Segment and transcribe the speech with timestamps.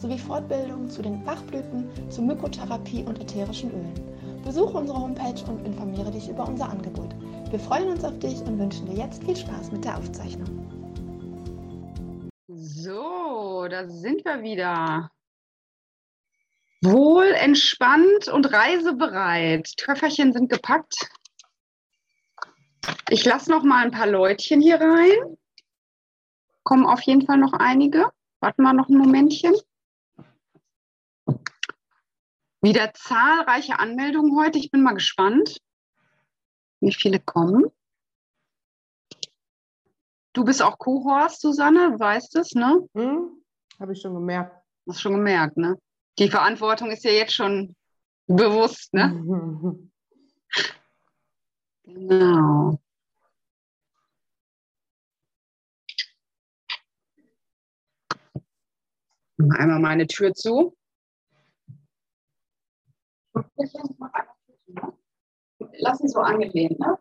[0.00, 4.42] sowie Fortbildungen zu den Bachblüten, zur Mykotherapie und ätherischen Ölen.
[4.42, 7.14] Besuche unsere Homepage und informiere dich über unser Angebot.
[7.50, 10.48] Wir freuen uns auf dich und wünschen dir jetzt viel Spaß mit der Aufzeichnung.
[12.48, 15.10] So, da sind wir wieder.
[16.82, 19.74] Wohl entspannt und reisebereit.
[19.76, 21.10] Köfferchen sind gepackt.
[23.10, 25.36] Ich lasse noch mal ein paar Leutchen hier rein.
[26.62, 28.06] Kommen auf jeden Fall noch einige.
[28.40, 29.54] Warten wir noch ein Momentchen.
[32.62, 34.58] Wieder zahlreiche Anmeldungen heute.
[34.58, 35.62] Ich bin mal gespannt,
[36.80, 37.66] wie viele kommen.
[40.34, 42.86] Du bist auch Co-Horst, Susanne, weißt es, ne?
[42.94, 43.42] Hm,
[43.80, 44.62] Habe ich schon gemerkt.
[44.86, 45.78] Hast schon gemerkt, ne?
[46.18, 47.74] Die Verantwortung ist ja jetzt schon
[48.26, 49.10] bewusst, ne?
[51.84, 52.78] genau.
[59.38, 60.76] Einmal meine Tür zu.
[65.78, 66.98] Lass ihn so angelehnt, ne?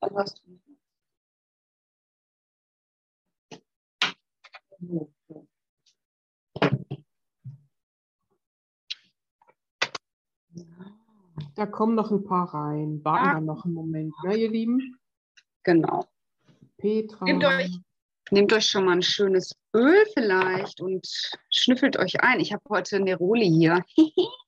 [0.00, 0.60] Dann hörst du mich.
[11.54, 13.04] Da kommen noch ein paar rein.
[13.04, 13.34] Warten Ah.
[13.34, 14.98] wir noch einen Moment, ne, ihr Lieben?
[15.64, 16.06] Genau.
[16.78, 17.24] Petra.
[17.24, 17.78] Nehmt euch,
[18.30, 21.06] nehmt euch schon mal ein schönes Öl vielleicht und
[21.50, 22.40] schnüffelt euch ein.
[22.40, 23.84] Ich habe heute Neroli hier.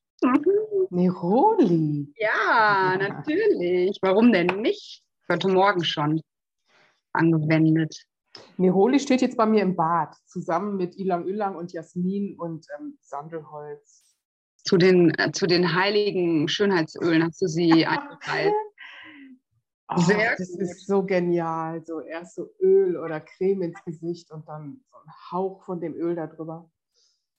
[0.92, 2.12] Neroli.
[2.16, 3.98] ja, natürlich.
[4.02, 5.02] Warum denn nicht?
[5.30, 6.20] Heute Morgen schon
[7.14, 7.96] angewendet.
[8.58, 12.98] Neroli steht jetzt bei mir im Bad, zusammen mit Ilang Ülang und Jasmin und ähm,
[13.00, 14.16] Sandelholz.
[14.64, 18.52] Zu den, äh, zu den heiligen Schönheitsölen hast du sie eingereiht.
[19.88, 20.60] Oh, Sehr das gut.
[20.60, 21.82] ist so genial.
[21.86, 25.94] So erst so Öl oder Creme ins Gesicht und dann so ein Hauch von dem
[25.94, 26.70] Öl da drüber.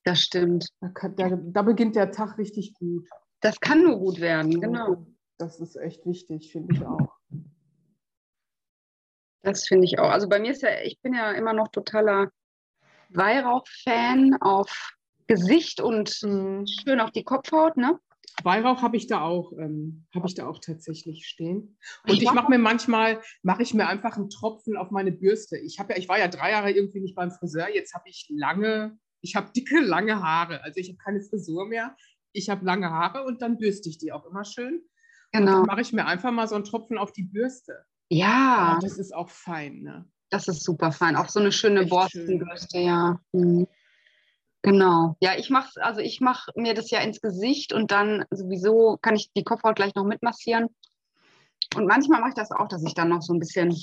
[0.05, 0.67] Das stimmt.
[0.81, 3.07] Da, da, da beginnt der Tag richtig gut.
[3.43, 5.05] Das kann nur gut werden, genau.
[5.37, 7.13] Das ist echt wichtig, finde ich auch.
[9.41, 10.09] Das finde ich auch.
[10.09, 12.31] Also bei mir ist ja, ich bin ja immer noch totaler
[13.09, 14.93] Weihrauch-Fan auf
[15.27, 16.65] Gesicht und Mhm.
[16.67, 17.99] schön auf die Kopfhaut, ne?
[18.43, 21.77] Weihrauch habe ich da auch, ähm, habe ich da auch tatsächlich stehen.
[22.07, 25.57] Und ich mach- mache mir manchmal, mache ich mir einfach einen Tropfen auf meine Bürste.
[25.57, 27.69] Ich habe ja, ich war ja drei Jahre irgendwie nicht beim Friseur.
[27.69, 30.63] Jetzt habe ich lange, ich habe dicke, lange Haare.
[30.63, 31.95] Also ich habe keine Frisur mehr.
[32.33, 34.75] Ich habe lange Haare und dann bürste ich die auch immer schön.
[34.75, 34.81] Und
[35.31, 35.51] Genau.
[35.59, 37.85] dann mache ich mir einfach mal so einen Tropfen auf die Bürste.
[38.09, 40.05] Ja, Oh, das ist auch fein, ne?
[40.29, 41.15] das ist super fein.
[41.15, 43.19] Auch so eine schöne Borstenbürste, ja.
[43.33, 43.67] Mhm.
[44.63, 45.15] Genau.
[45.19, 49.15] Ja, ich mache also ich mache mir das ja ins Gesicht und dann sowieso kann
[49.15, 50.69] ich die Kopfhaut gleich noch mitmassieren.
[51.75, 53.75] Und manchmal mache ich das auch, dass ich dann noch so ein bisschen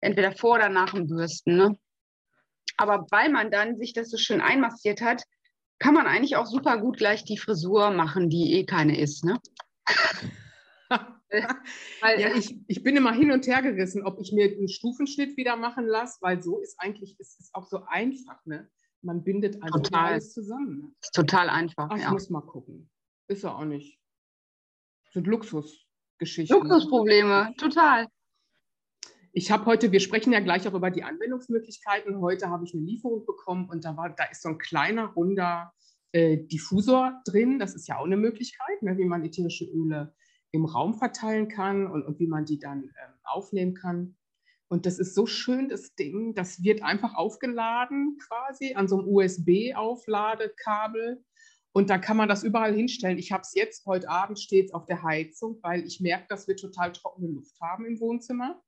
[0.00, 1.78] entweder vor oder nach dem Bürsten, ne?
[2.76, 5.24] Aber weil man dann sich das so schön einmassiert hat,
[5.78, 9.38] kann man eigentlich auch super gut gleich die Frisur machen, die eh keine ist, ne?
[11.30, 15.56] Ja, ich, ich bin immer hin und her gerissen, ob ich mir einen Stufenschnitt wieder
[15.56, 18.70] machen lasse, weil so ist eigentlich, ist es auch so einfach, ne?
[19.02, 20.12] Man bindet einfach Total.
[20.12, 20.80] alles zusammen.
[20.80, 20.92] Ne?
[21.00, 21.88] ist total einfach.
[21.90, 22.10] Ach, ich ja.
[22.10, 22.90] muss mal gucken.
[23.28, 24.00] Ist ja auch nicht.
[25.12, 26.56] Sind Luxusgeschichten.
[26.56, 28.08] Luxusprobleme, total.
[29.32, 32.20] Ich habe heute, wir sprechen ja gleich auch über die Anwendungsmöglichkeiten.
[32.20, 35.72] Heute habe ich eine Lieferung bekommen und da, war, da ist so ein kleiner, runder
[36.12, 37.58] äh, Diffusor drin.
[37.58, 40.14] Das ist ja auch eine Möglichkeit, ne, wie man ätherische Öle
[40.50, 44.16] im Raum verteilen kann und, und wie man die dann ähm, aufnehmen kann.
[44.68, 46.34] Und das ist so schön, das Ding.
[46.34, 51.22] Das wird einfach aufgeladen quasi an so einem USB-Aufladekabel.
[51.72, 53.18] Und da kann man das überall hinstellen.
[53.18, 56.48] Ich habe es jetzt, heute Abend steht es auf der Heizung, weil ich merke, dass
[56.48, 58.62] wir total trockene Luft haben im Wohnzimmer.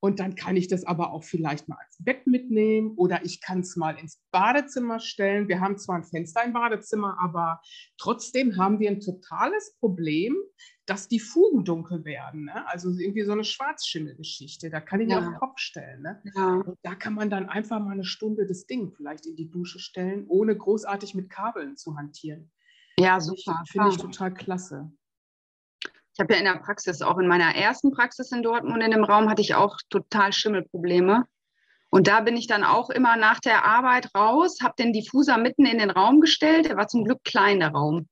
[0.00, 3.60] Und dann kann ich das aber auch vielleicht mal als Bett mitnehmen oder ich kann
[3.60, 5.48] es mal ins Badezimmer stellen.
[5.48, 7.60] Wir haben zwar ein Fenster im Badezimmer, aber
[7.98, 10.36] trotzdem haben wir ein totales Problem,
[10.84, 12.44] dass die Fugen dunkel werden.
[12.44, 12.66] Ne?
[12.68, 14.70] Also irgendwie so eine Schwarzschimmelgeschichte.
[14.70, 15.18] Da kann ich Ja.
[15.18, 16.02] auf den Kopf stellen.
[16.02, 16.22] Ne?
[16.34, 16.54] Ja.
[16.56, 19.78] Und da kann man dann einfach mal eine Stunde das Ding vielleicht in die Dusche
[19.78, 22.52] stellen, ohne großartig mit Kabeln zu hantieren.
[22.98, 23.62] Ja, super.
[23.66, 24.92] finde ich total klasse.
[26.16, 29.04] Ich habe ja in der Praxis, auch in meiner ersten Praxis in Dortmund in dem
[29.04, 31.24] Raum, hatte ich auch total Schimmelprobleme.
[31.90, 35.66] Und da bin ich dann auch immer nach der Arbeit raus, habe den Diffuser mitten
[35.66, 36.70] in den Raum gestellt.
[36.70, 38.08] Der war zum Glück klein, der Raum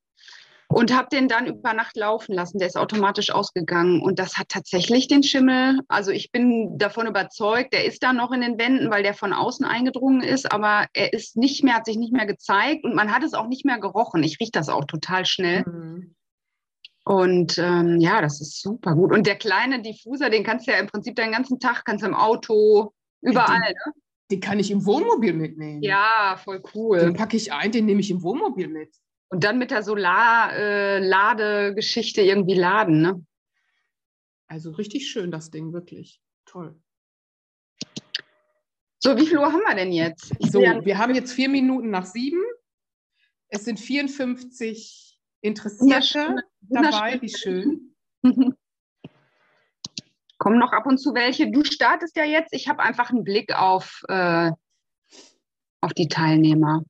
[0.68, 2.58] und habe den dann über Nacht laufen lassen.
[2.58, 5.80] Der ist automatisch ausgegangen und das hat tatsächlich den Schimmel.
[5.88, 9.32] Also ich bin davon überzeugt, der ist da noch in den Wänden, weil der von
[9.32, 13.14] außen eingedrungen ist, aber er ist nicht mehr, hat sich nicht mehr gezeigt und man
[13.14, 14.22] hat es auch nicht mehr gerochen.
[14.22, 15.64] Ich rieche das auch total schnell.
[15.64, 16.14] Mhm.
[17.04, 19.12] Und ähm, ja, das ist super gut.
[19.12, 22.08] Und der kleine Diffuser, den kannst du ja im Prinzip deinen ganzen Tag, kannst du
[22.08, 23.60] im Auto, überall.
[23.60, 23.92] Den, ne?
[24.30, 25.82] den kann ich im Wohnmobil mitnehmen.
[25.82, 27.00] Ja, voll cool.
[27.00, 28.96] Den packe ich ein, den nehme ich im Wohnmobil mit.
[29.28, 33.22] Und dann mit der Solar-Ladegeschichte äh, irgendwie laden, ne?
[34.46, 36.22] Also richtig schön, das Ding, wirklich.
[36.46, 36.74] Toll.
[38.98, 40.32] So, wie viel Uhr haben wir denn jetzt?
[40.38, 42.40] Ich so, wir haben jetzt vier Minuten nach sieben.
[43.48, 45.03] Es sind 54
[45.44, 47.94] Interessierte dabei, wie schön.
[50.38, 51.50] Kommen noch ab und zu welche.
[51.50, 52.54] Du startest ja jetzt.
[52.54, 54.50] Ich habe einfach einen Blick auf, äh,
[55.82, 56.82] auf die Teilnehmer.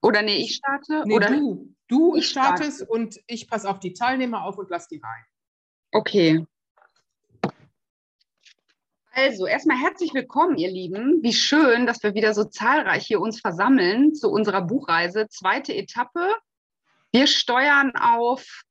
[0.00, 1.02] Oder nee, ich starte?
[1.04, 1.74] Nee, oder du.
[1.88, 2.92] Du startest starte.
[2.92, 5.24] und ich passe auf die Teilnehmer auf und lass die rein.
[5.92, 6.46] Okay.
[9.10, 11.22] Also, erstmal herzlich willkommen, ihr Lieben.
[11.22, 15.28] Wie schön, dass wir wieder so zahlreich hier uns versammeln zu unserer Buchreise.
[15.28, 16.36] Zweite Etappe.
[17.12, 18.62] Wir steuern auf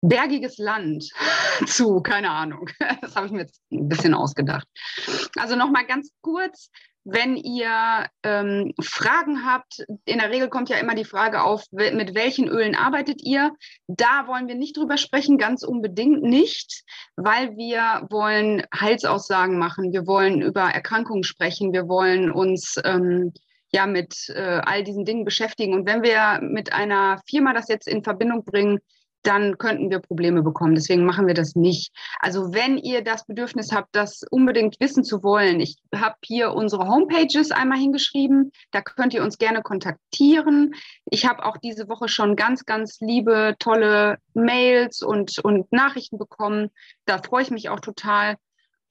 [0.00, 1.10] bergiges Land
[1.66, 2.68] zu, keine Ahnung.
[3.00, 4.66] Das habe ich mir jetzt ein bisschen ausgedacht.
[5.36, 6.70] Also nochmal ganz kurz,
[7.04, 12.14] wenn ihr ähm, Fragen habt, in der Regel kommt ja immer die Frage auf, mit
[12.14, 13.52] welchen Ölen arbeitet ihr?
[13.86, 16.82] Da wollen wir nicht drüber sprechen, ganz unbedingt nicht,
[17.16, 23.32] weil wir wollen Heilsaussagen machen, wir wollen über Erkrankungen sprechen, wir wollen uns ähm,
[23.72, 25.74] ja mit äh, all diesen Dingen beschäftigen.
[25.74, 28.80] Und wenn wir mit einer Firma das jetzt in Verbindung bringen,
[29.22, 30.74] dann könnten wir Probleme bekommen.
[30.74, 31.92] Deswegen machen wir das nicht.
[32.20, 36.88] Also wenn ihr das Bedürfnis habt, das unbedingt wissen zu wollen, ich habe hier unsere
[36.88, 38.52] Homepages einmal hingeschrieben.
[38.70, 40.74] Da könnt ihr uns gerne kontaktieren.
[41.10, 46.70] Ich habe auch diese Woche schon ganz, ganz liebe, tolle Mails und, und Nachrichten bekommen.
[47.04, 48.36] Da freue ich mich auch total.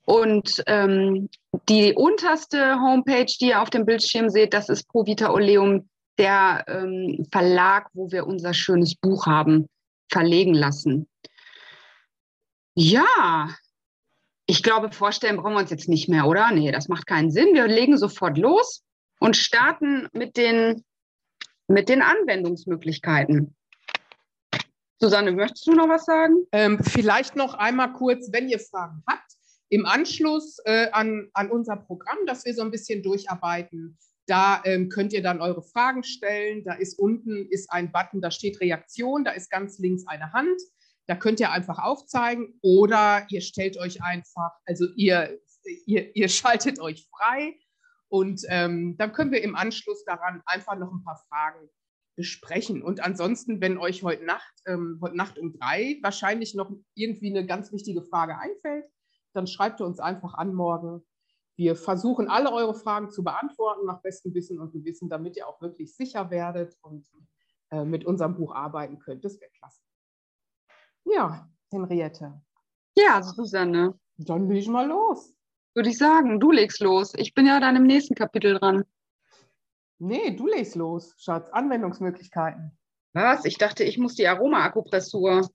[0.09, 1.29] Und ähm,
[1.67, 6.63] die unterste Homepage, die ihr auf dem Bildschirm seht, das ist Pro Vita Oleum, der
[6.69, 9.67] ähm, Verlag, wo wir unser schönes Buch haben
[10.09, 11.09] verlegen lassen.
[12.73, 13.49] Ja,
[14.45, 16.51] ich glaube, vorstellen brauchen wir uns jetzt nicht mehr, oder?
[16.51, 17.53] Nee, das macht keinen Sinn.
[17.53, 18.83] Wir legen sofort los
[19.19, 20.85] und starten mit den,
[21.67, 23.53] mit den Anwendungsmöglichkeiten.
[25.01, 26.47] Susanne, möchtest du noch was sagen?
[26.53, 29.36] Ähm, vielleicht noch einmal kurz, wenn ihr Fragen habt,
[29.69, 33.97] im Anschluss äh, an, an unser Programm, das wir so ein bisschen durcharbeiten,
[34.27, 36.63] da ähm, könnt ihr dann eure Fragen stellen.
[36.65, 40.61] Da ist unten ist ein Button, da steht Reaktion, da ist ganz links eine Hand.
[41.07, 45.39] Da könnt ihr einfach aufzeigen oder ihr stellt euch einfach, also ihr,
[45.85, 47.57] ihr, ihr schaltet euch frei
[48.09, 51.69] und ähm, dann können wir im Anschluss daran einfach noch ein paar Fragen
[52.17, 52.81] besprechen.
[52.81, 57.45] Und ansonsten, wenn euch heute Nacht, ähm, heute Nacht um drei wahrscheinlich noch irgendwie eine
[57.45, 58.85] ganz wichtige Frage einfällt,
[59.37, 61.03] dann schreibt ihr uns einfach an morgen
[61.57, 65.59] wir versuchen alle eure Fragen zu beantworten nach bestem Wissen und Gewissen, damit ihr auch
[65.59, 67.07] wirklich sicher werdet und
[67.71, 69.25] äh, mit unserem Buch arbeiten könnt.
[69.25, 69.81] Das wäre klasse.
[71.03, 72.39] Ja, Henriette.
[72.95, 73.99] Ja, Susanne.
[74.17, 75.33] Dann leg ich mal los.
[75.73, 77.13] Würde ich sagen, du legst los.
[77.15, 78.83] Ich bin ja dann im nächsten Kapitel dran.
[79.99, 81.49] Nee, du legst los, Schatz.
[81.49, 82.77] Anwendungsmöglichkeiten.
[83.13, 83.45] Was?
[83.45, 85.49] Ich dachte, ich muss die Aroma-Akupressur.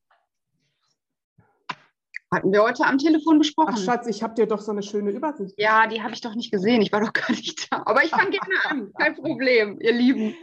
[2.32, 3.74] Hatten wir heute am Telefon besprochen.
[3.76, 5.54] Ach Schatz, ich habe dir doch so eine schöne Übersicht.
[5.58, 6.80] Ja, die habe ich doch nicht gesehen.
[6.80, 7.82] Ich war doch gar nicht da.
[7.84, 8.92] Aber ich fange gerne an.
[8.98, 10.34] Kein Problem, ihr Lieben.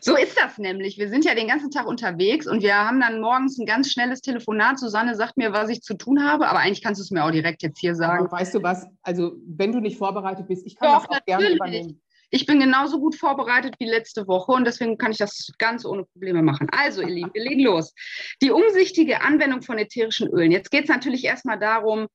[0.00, 0.98] So ist das nämlich.
[0.98, 4.22] Wir sind ja den ganzen Tag unterwegs und wir haben dann morgens ein ganz schnelles
[4.22, 4.78] Telefonat.
[4.78, 7.30] Susanne sagt mir, was ich zu tun habe, aber eigentlich kannst du es mir auch
[7.30, 8.26] direkt jetzt hier sagen.
[8.26, 8.86] Aber weißt du was?
[9.02, 11.38] Also, wenn du nicht vorbereitet bist, ich kann doch, das auch natürlich.
[11.38, 12.00] gerne übernehmen.
[12.30, 16.04] Ich bin genauso gut vorbereitet wie letzte Woche und deswegen kann ich das ganz ohne
[16.04, 16.68] Probleme machen.
[16.70, 17.92] Also, ihr Lieben, wir legen los.
[18.40, 20.52] Die umsichtige Anwendung von ätherischen Ölen.
[20.52, 22.06] Jetzt geht es natürlich erstmal darum,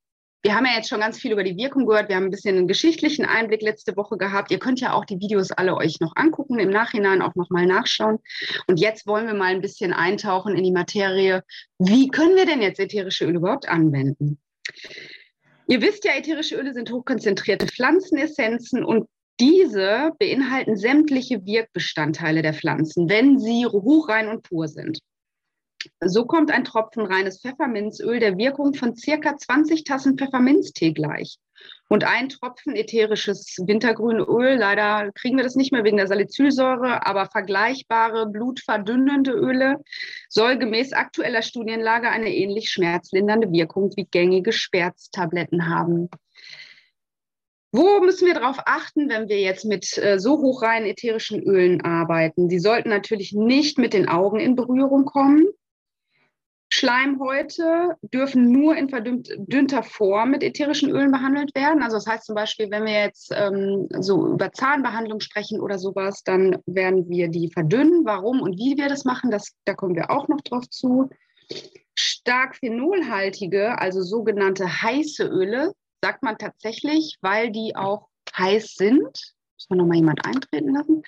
[0.45, 2.07] wir haben ja jetzt schon ganz viel über die Wirkung gehört.
[2.07, 4.51] Wir haben ein bisschen einen geschichtlichen Einblick letzte Woche gehabt.
[4.51, 8.19] Ihr könnt ja auch die Videos alle euch noch angucken, im Nachhinein auch nochmal nachschauen.
[8.67, 11.43] Und jetzt wollen wir mal ein bisschen eintauchen in die Materie.
[11.79, 14.37] Wie können wir denn jetzt ätherische Öle überhaupt anwenden?
[15.65, 19.07] Ihr wisst ja, ätherische Öle sind hochkonzentrierte Pflanzenessenzen und
[19.39, 24.99] diese beinhalten sämtliche Wirkbestandteile der Pflanzen, wenn sie hochrein und pur sind.
[26.03, 31.37] So kommt ein Tropfen reines Pfefferminzöl der Wirkung von circa 20 Tassen Pfefferminztee gleich.
[31.87, 37.27] Und ein Tropfen ätherisches Wintergrünöl, leider kriegen wir das nicht mehr wegen der Salicylsäure, aber
[37.27, 39.83] vergleichbare blutverdünnende Öle
[40.29, 46.09] soll gemäß aktueller Studienlage eine ähnlich schmerzlindernde Wirkung wie gängige Schmerztabletten haben.
[47.77, 52.49] Wo müssen wir darauf achten, wenn wir jetzt mit äh, so hochreinen ätherischen Ölen arbeiten?
[52.49, 55.45] Sie sollten natürlich nicht mit den Augen in Berührung kommen.
[56.69, 61.83] Schleimhäute dürfen nur in verdünnter Form mit ätherischen Ölen behandelt werden.
[61.83, 66.23] Also das heißt zum Beispiel, wenn wir jetzt ähm, so über Zahnbehandlung sprechen oder sowas,
[66.23, 68.05] dann werden wir die verdünnen.
[68.05, 71.09] Warum und wie wir das machen, das, da kommen wir auch noch drauf zu.
[71.93, 79.03] Stark phenolhaltige, also sogenannte heiße Öle, sagt man tatsächlich, weil die auch heiß sind.
[79.03, 81.03] Muss man nochmal jemand eintreten lassen.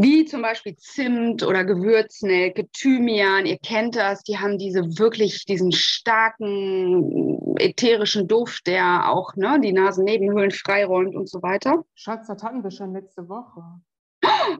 [0.00, 5.72] Wie zum Beispiel Zimt oder Gewürznelke, Thymian, ihr kennt das, die haben diese wirklich, diesen
[5.72, 11.84] starken ätherischen Duft, der auch ne, die Nasennebenhöhlen freiräumt und so weiter.
[11.96, 13.60] Schatz, das hatten wir schon letzte Woche.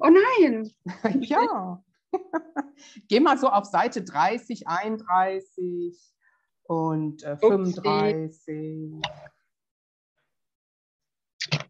[0.00, 0.10] Oh
[0.40, 0.72] nein!
[1.20, 1.84] ja.
[3.08, 5.96] Geh mal so auf Seite 30, 31
[6.68, 9.00] und äh, 35.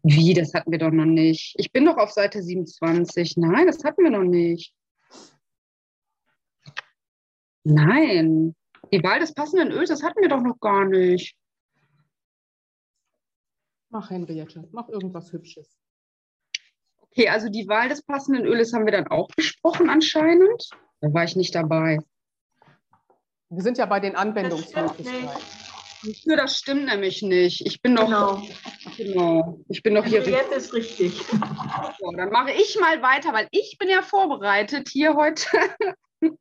[0.03, 1.55] Wie, das hatten wir doch noch nicht.
[1.57, 3.37] Ich bin doch auf Seite 27.
[3.37, 4.73] Nein, das hatten wir noch nicht.
[7.63, 8.55] Nein,
[8.91, 11.35] die Wahl des passenden Öls, das hatten wir doch noch gar nicht.
[13.89, 15.77] Mach Henriette, mach irgendwas Hübsches.
[16.99, 20.69] Okay, also die Wahl des passenden Öles haben wir dann auch besprochen anscheinend.
[20.99, 21.99] Da war ich nicht dabei.
[23.49, 25.29] Wir sind ja bei den Anwendungsmöglichkeiten.
[26.25, 27.65] Nö, das stimmt nämlich nicht.
[27.65, 28.41] Ich bin doch, genau.
[28.95, 30.21] genau ich bin doch hier.
[30.21, 31.13] Jetzt ist richtig.
[31.99, 35.47] So, dann mache ich mal weiter, weil ich bin ja vorbereitet hier heute.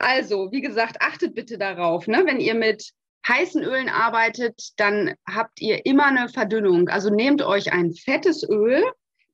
[0.00, 2.24] Also, wie gesagt, achtet bitte darauf, ne?
[2.26, 2.90] wenn ihr mit
[3.28, 6.88] heißen Ölen arbeitet, dann habt ihr immer eine Verdünnung.
[6.88, 8.82] Also nehmt euch ein fettes Öl,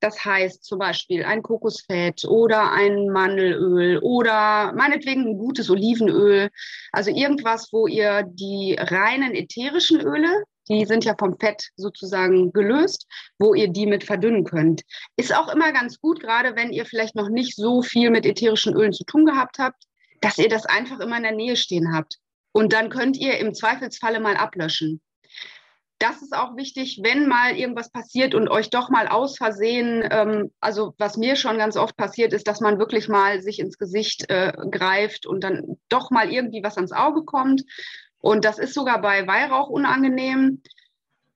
[0.05, 6.51] das heißt zum Beispiel ein Kokosfett oder ein Mandelöl oder meinetwegen ein gutes Olivenöl.
[6.93, 13.07] Also irgendwas, wo ihr die reinen ätherischen Öle, die sind ja vom Fett sozusagen gelöst,
[13.39, 14.83] wo ihr die mit verdünnen könnt.
[15.17, 18.75] Ist auch immer ganz gut, gerade wenn ihr vielleicht noch nicht so viel mit ätherischen
[18.75, 19.85] Ölen zu tun gehabt habt,
[20.21, 22.19] dass ihr das einfach immer in der Nähe stehen habt.
[22.53, 25.01] Und dann könnt ihr im Zweifelsfalle mal ablöschen
[25.99, 30.51] das ist auch wichtig, wenn mal irgendwas passiert und euch doch mal aus Versehen, ähm,
[30.61, 34.29] also was mir schon ganz oft passiert ist, dass man wirklich mal sich ins Gesicht
[34.29, 37.65] äh, greift und dann doch mal irgendwie was ans Auge kommt.
[38.19, 40.63] Und das ist sogar bei Weihrauch unangenehm.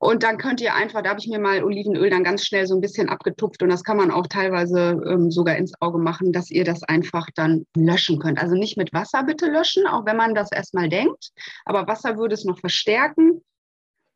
[0.00, 2.76] Und dann könnt ihr einfach, da habe ich mir mal Olivenöl dann ganz schnell so
[2.76, 6.52] ein bisschen abgetupft und das kann man auch teilweise ähm, sogar ins Auge machen, dass
[6.52, 8.40] ihr das einfach dann löschen könnt.
[8.40, 11.30] Also nicht mit Wasser bitte löschen, auch wenn man das erstmal denkt,
[11.64, 13.42] aber Wasser würde es noch verstärken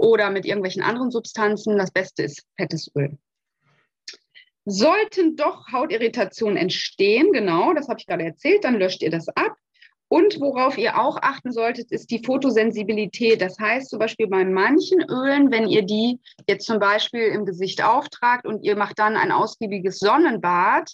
[0.02, 1.78] oder mit irgendwelchen anderen Substanzen.
[1.78, 3.16] Das Beste ist fettes Öl.
[4.64, 9.56] Sollten doch Hautirritationen entstehen, genau, das habe ich gerade erzählt, dann löscht ihr das ab.
[10.09, 13.40] Und worauf ihr auch achten solltet, ist die Fotosensibilität.
[13.40, 17.82] Das heißt zum Beispiel bei manchen Ölen, wenn ihr die jetzt zum Beispiel im Gesicht
[17.82, 20.90] auftragt und ihr macht dann ein ausgiebiges Sonnenbad,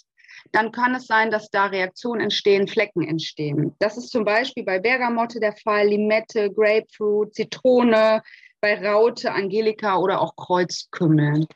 [0.53, 3.75] dann kann es sein, dass da Reaktionen entstehen, Flecken entstehen.
[3.79, 8.23] Das ist zum Beispiel bei Bergamotte der Fall, Limette, Grapefruit, Zitrone,
[8.61, 11.47] bei Raute, Angelika oder auch Kreuzkümmel.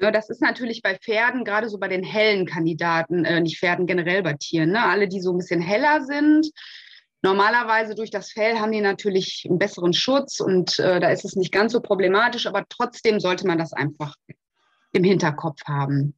[0.00, 3.86] Ja, das ist natürlich bei Pferden, gerade so bei den hellen Kandidaten, äh, nicht Pferden,
[3.86, 4.84] generell bei Tieren, ne?
[4.84, 6.50] alle, die so ein bisschen heller sind.
[7.22, 11.36] Normalerweise durch das Fell haben die natürlich einen besseren Schutz und äh, da ist es
[11.36, 14.16] nicht ganz so problematisch, aber trotzdem sollte man das einfach
[14.92, 16.16] im Hinterkopf haben.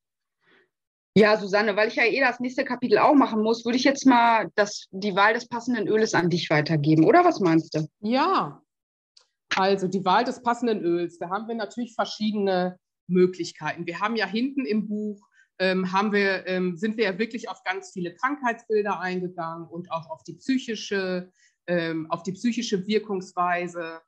[1.15, 4.07] Ja, Susanne, weil ich ja eh das nächste Kapitel auch machen muss, würde ich jetzt
[4.07, 7.87] mal das, die Wahl des passenden Öles an dich weitergeben, oder was meinst du?
[8.01, 8.64] Ja,
[9.57, 13.87] also die Wahl des passenden Öls, da haben wir natürlich verschiedene Möglichkeiten.
[13.87, 15.21] Wir haben ja hinten im Buch,
[15.59, 20.11] ähm, haben wir, ähm, sind wir ja wirklich auf ganz viele Krankheitsbilder eingegangen und auch
[20.11, 21.31] auf die psychische,
[21.67, 24.01] ähm, auf die psychische Wirkungsweise.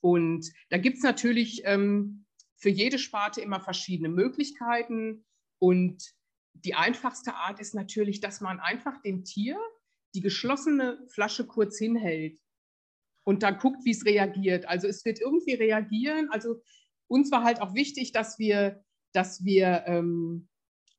[0.00, 2.24] Und da gibt es natürlich ähm,
[2.56, 5.24] für jede Sparte immer verschiedene Möglichkeiten.
[5.58, 6.14] Und
[6.54, 9.58] die einfachste Art ist natürlich, dass man einfach dem Tier
[10.14, 12.38] die geschlossene Flasche kurz hinhält
[13.26, 14.68] und dann guckt, wie es reagiert.
[14.68, 16.28] Also es wird irgendwie reagieren.
[16.30, 16.62] Also
[17.08, 20.48] uns war halt auch wichtig, dass wir, dass wir ähm,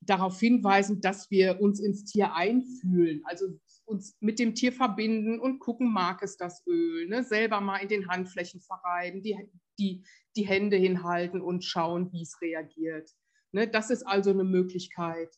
[0.02, 3.48] darauf hinweisen, dass wir uns ins Tier einfühlen, also
[3.86, 7.24] uns mit dem Tier verbinden und gucken, mag es das Öl, ne?
[7.24, 9.38] selber mal in den Handflächen verreiben, die,
[9.80, 10.04] die,
[10.36, 13.10] die Hände hinhalten und schauen, wie es reagiert.
[13.54, 13.70] Ne?
[13.70, 15.34] Das ist also eine Möglichkeit.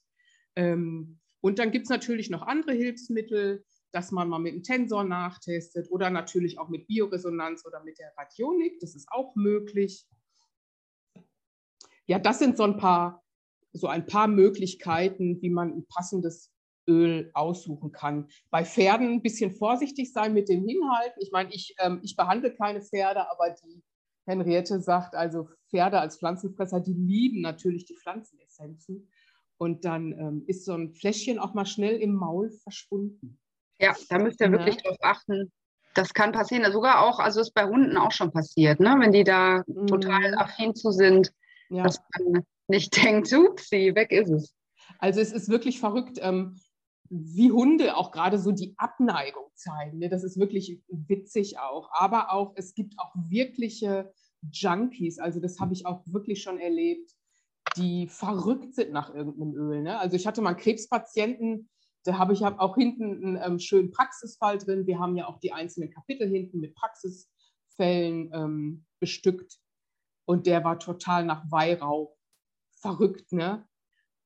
[0.55, 5.03] Ähm, und dann gibt es natürlich noch andere Hilfsmittel dass man mal mit dem Tensor
[5.03, 8.79] nachtestet oder natürlich auch mit Bioresonanz oder mit der Radionik.
[8.79, 10.08] Das ist auch möglich.
[12.05, 13.24] Ja, das sind so ein paar,
[13.74, 16.51] so ein paar Möglichkeiten, wie man ein passendes
[16.88, 18.27] Öl aussuchen kann.
[18.50, 21.22] Bei Pferden ein bisschen vorsichtig sein mit dem Hinhalten.
[21.22, 23.84] Ich meine, ich, ähm, ich behandle keine Pferde, aber die
[24.25, 29.10] Henriette sagt, also Pferde als Pflanzenfresser, die lieben natürlich die Pflanzenessenzen.
[29.58, 33.39] Und dann ähm, ist so ein Fläschchen auch mal schnell im Maul verschwunden.
[33.79, 34.51] Ja, da müsst ihr ja.
[34.51, 35.51] wirklich drauf achten.
[35.93, 36.71] Das kann passieren.
[36.71, 38.95] Sogar auch, also ist bei Hunden auch schon passiert, ne?
[39.00, 39.88] wenn die da mhm.
[39.88, 41.31] total affin zu sind,
[41.69, 41.83] ja.
[41.83, 44.53] dass man nicht denkt, upsie, weg ist es.
[45.00, 46.19] Also es ist wirklich verrückt.
[46.21, 46.59] Ähm,
[47.09, 49.98] wie Hunde auch gerade so die Abneigung zeigen.
[49.98, 50.09] Ne?
[50.09, 51.89] Das ist wirklich witzig auch.
[51.91, 54.13] Aber auch, es gibt auch wirkliche
[54.51, 57.12] Junkies, also das habe ich auch wirklich schon erlebt,
[57.75, 59.81] die verrückt sind nach irgendeinem Öl.
[59.81, 60.00] Ne?
[60.00, 61.69] Also ich hatte mal einen Krebspatienten,
[62.03, 64.87] da habe ich auch hinten einen ähm, schönen Praxisfall drin.
[64.87, 69.59] Wir haben ja auch die einzelnen Kapitel hinten mit Praxisfällen ähm, bestückt.
[70.25, 72.15] Und der war total nach Weihrauch
[72.71, 73.31] verrückt.
[73.31, 73.67] Ne?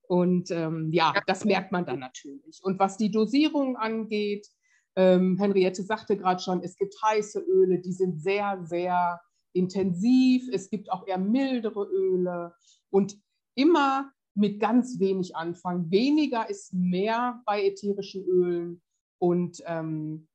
[0.07, 2.61] Und ähm, ja, das merkt man dann natürlich.
[2.63, 4.47] Und was die Dosierung angeht,
[4.95, 9.19] ähm, Henriette sagte gerade schon, es gibt heiße Öle, die sind sehr, sehr
[9.53, 10.49] intensiv.
[10.51, 12.53] Es gibt auch eher mildere Öle
[12.91, 13.17] und
[13.55, 15.91] immer mit ganz wenig anfangen.
[15.91, 18.81] Weniger ist mehr bei ätherischen Ölen.
[19.19, 20.27] Und ähm,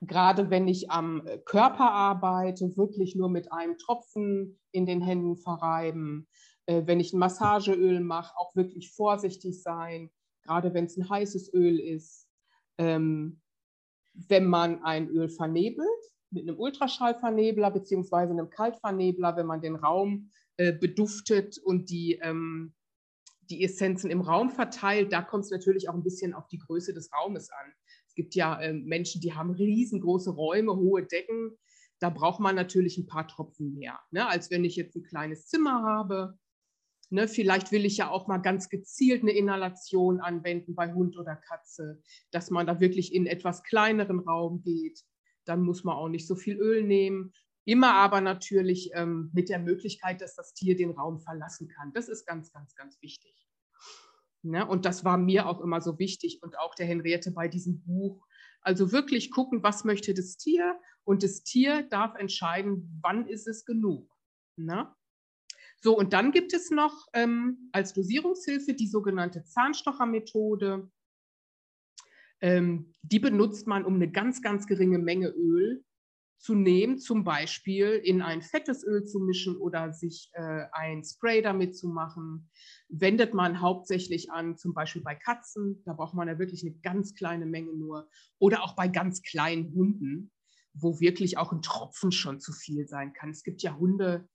[0.00, 6.26] gerade wenn ich am Körper arbeite, wirklich nur mit einem Tropfen in den Händen verreiben
[6.66, 10.10] äh, wenn ich ein Massageöl mache, auch wirklich vorsichtig sein,
[10.42, 12.28] gerade wenn es ein heißes Öl ist.
[12.78, 13.40] Ähm,
[14.28, 15.88] wenn man ein Öl vernebelt,
[16.30, 22.74] mit einem Ultraschallvernebler beziehungsweise einem Kaltvernebler, wenn man den Raum äh, beduftet und die, ähm,
[23.50, 26.92] die Essenzen im Raum verteilt, da kommt es natürlich auch ein bisschen auf die Größe
[26.92, 27.72] des Raumes an.
[28.06, 31.52] Es gibt ja äh, Menschen, die haben riesengroße Räume, hohe Decken.
[31.98, 34.28] Da braucht man natürlich ein paar Tropfen mehr, ne?
[34.28, 36.38] als wenn ich jetzt ein kleines Zimmer habe
[37.08, 41.36] Ne, vielleicht will ich ja auch mal ganz gezielt eine Inhalation anwenden bei Hund oder
[41.36, 45.04] Katze, dass man da wirklich in etwas kleineren Raum geht.
[45.44, 47.32] Dann muss man auch nicht so viel Öl nehmen.
[47.66, 51.92] Immer aber natürlich ähm, mit der Möglichkeit, dass das Tier den Raum verlassen kann.
[51.92, 53.48] Das ist ganz, ganz, ganz wichtig.
[54.42, 54.64] Ne?
[54.64, 58.24] Und das war mir auch immer so wichtig und auch der Henriette bei diesem Buch.
[58.60, 63.64] Also wirklich gucken, was möchte das Tier und das Tier darf entscheiden, wann ist es
[63.64, 64.08] genug.
[64.54, 64.94] Ne?
[65.82, 70.88] So, und dann gibt es noch ähm, als Dosierungshilfe die sogenannte Zahnstochermethode.
[72.40, 75.84] Ähm, die benutzt man, um eine ganz, ganz geringe Menge Öl
[76.38, 81.42] zu nehmen, zum Beispiel in ein fettes Öl zu mischen oder sich äh, ein Spray
[81.42, 82.50] damit zu machen.
[82.88, 87.14] Wendet man hauptsächlich an, zum Beispiel bei Katzen, da braucht man ja wirklich eine ganz
[87.14, 88.08] kleine Menge nur.
[88.38, 90.30] Oder auch bei ganz kleinen Hunden,
[90.74, 93.30] wo wirklich auch ein Tropfen schon zu viel sein kann.
[93.30, 94.28] Es gibt ja Hunde,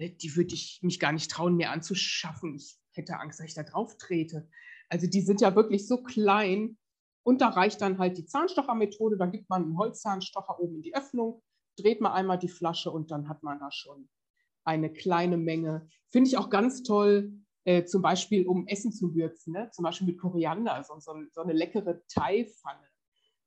[0.00, 2.56] Ne, die würde ich mich gar nicht trauen, mir anzuschaffen.
[2.56, 4.48] Ich hätte Angst, dass ich da drauf trete.
[4.88, 6.78] Also die sind ja wirklich so klein.
[7.22, 9.16] Und da reicht dann halt die Zahnstochermethode.
[9.16, 11.42] Da gibt man einen Holzzahnstocher oben in die Öffnung,
[11.76, 14.08] dreht man einmal die Flasche und dann hat man da schon
[14.64, 15.88] eine kleine Menge.
[16.10, 17.32] Finde ich auch ganz toll,
[17.64, 19.70] äh, zum Beispiel um Essen zu würzen, ne?
[19.70, 22.88] zum Beispiel mit Koriander, also so, so eine leckere Thai-Pfanne.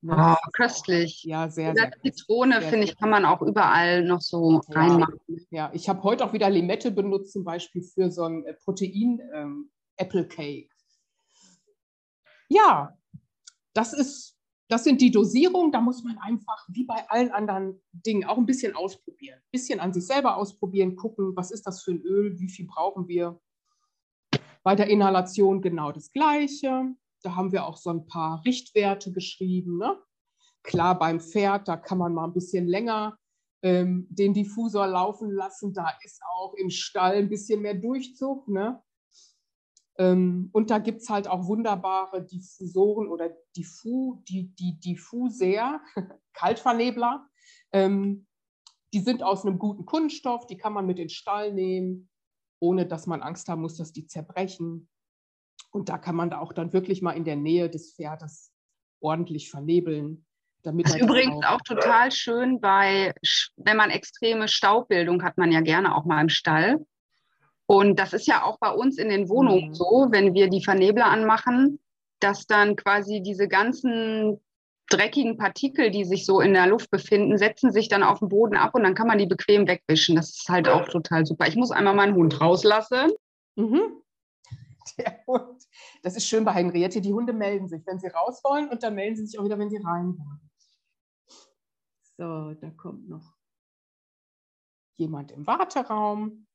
[0.02, 0.16] Ne?
[0.18, 1.24] Oh, köstlich.
[1.24, 1.92] ja, sehr, sehr.
[2.02, 5.18] Zitrone, finde ich, kann man auch überall noch so ja, reinmachen.
[5.50, 10.46] Ja, ich habe heute auch wieder Limette benutzt, zum Beispiel für so ein äh, Protein-Apple-Cake.
[10.46, 10.70] Ähm,
[12.50, 12.98] ja,
[13.74, 14.38] das ist,
[14.70, 15.72] das sind die Dosierungen.
[15.72, 19.40] Da muss man einfach, wie bei allen anderen Dingen, auch ein bisschen ausprobieren.
[19.40, 22.68] Ein bisschen an sich selber ausprobieren, gucken, was ist das für ein Öl, wie viel
[22.68, 23.40] brauchen wir.
[24.64, 26.96] Bei der Inhalation genau das Gleiche.
[27.22, 29.78] Da haben wir auch so ein paar Richtwerte geschrieben.
[29.78, 29.98] Ne?
[30.64, 33.18] Klar, beim Pferd, da kann man mal ein bisschen länger
[33.64, 35.74] ähm, den Diffusor laufen lassen.
[35.74, 38.48] Da ist auch im Stall ein bisschen mehr Durchzug.
[38.48, 38.82] Ne?
[39.98, 45.82] Ähm, und da gibt es halt auch wunderbare Diffusoren oder Diffu, die, die Diffuser,
[46.34, 47.28] Kaltvernebler.
[47.72, 48.26] Ähm,
[48.94, 52.10] die sind aus einem guten Kunststoff, die kann man mit in den Stall nehmen,
[52.60, 54.90] ohne dass man Angst haben muss, dass die zerbrechen.
[55.72, 58.54] Und da kann man da auch dann wirklich mal in der Nähe des Pferdes
[59.00, 60.26] ordentlich vernebeln.
[60.62, 63.14] Damit das ist übrigens auch, auch total schön bei,
[63.58, 66.86] wenn man extreme Staubbildung hat, man ja gerne auch mal im Stall.
[67.66, 69.74] Und das ist ja auch bei uns in den Wohnungen mhm.
[69.74, 71.80] so, wenn wir die Vernebler anmachen,
[72.20, 74.40] dass dann quasi diese ganzen
[74.90, 78.56] dreckigen Partikel, die sich so in der Luft befinden, setzen sich dann auf den Boden
[78.56, 80.16] ab und dann kann man die bequem wegwischen.
[80.16, 81.48] Das ist halt auch total super.
[81.48, 83.12] Ich muss einmal meinen Hund rauslassen.
[83.56, 84.04] Mhm.
[84.98, 85.64] der Hund.
[86.02, 87.02] Das ist schön bei Henriette.
[87.02, 89.58] Die Hunde melden sich, wenn sie raus wollen und dann melden sie sich auch wieder,
[89.58, 90.52] wenn sie rein wollen.
[92.18, 93.34] So, da kommt noch
[94.96, 96.46] jemand im Warteraum.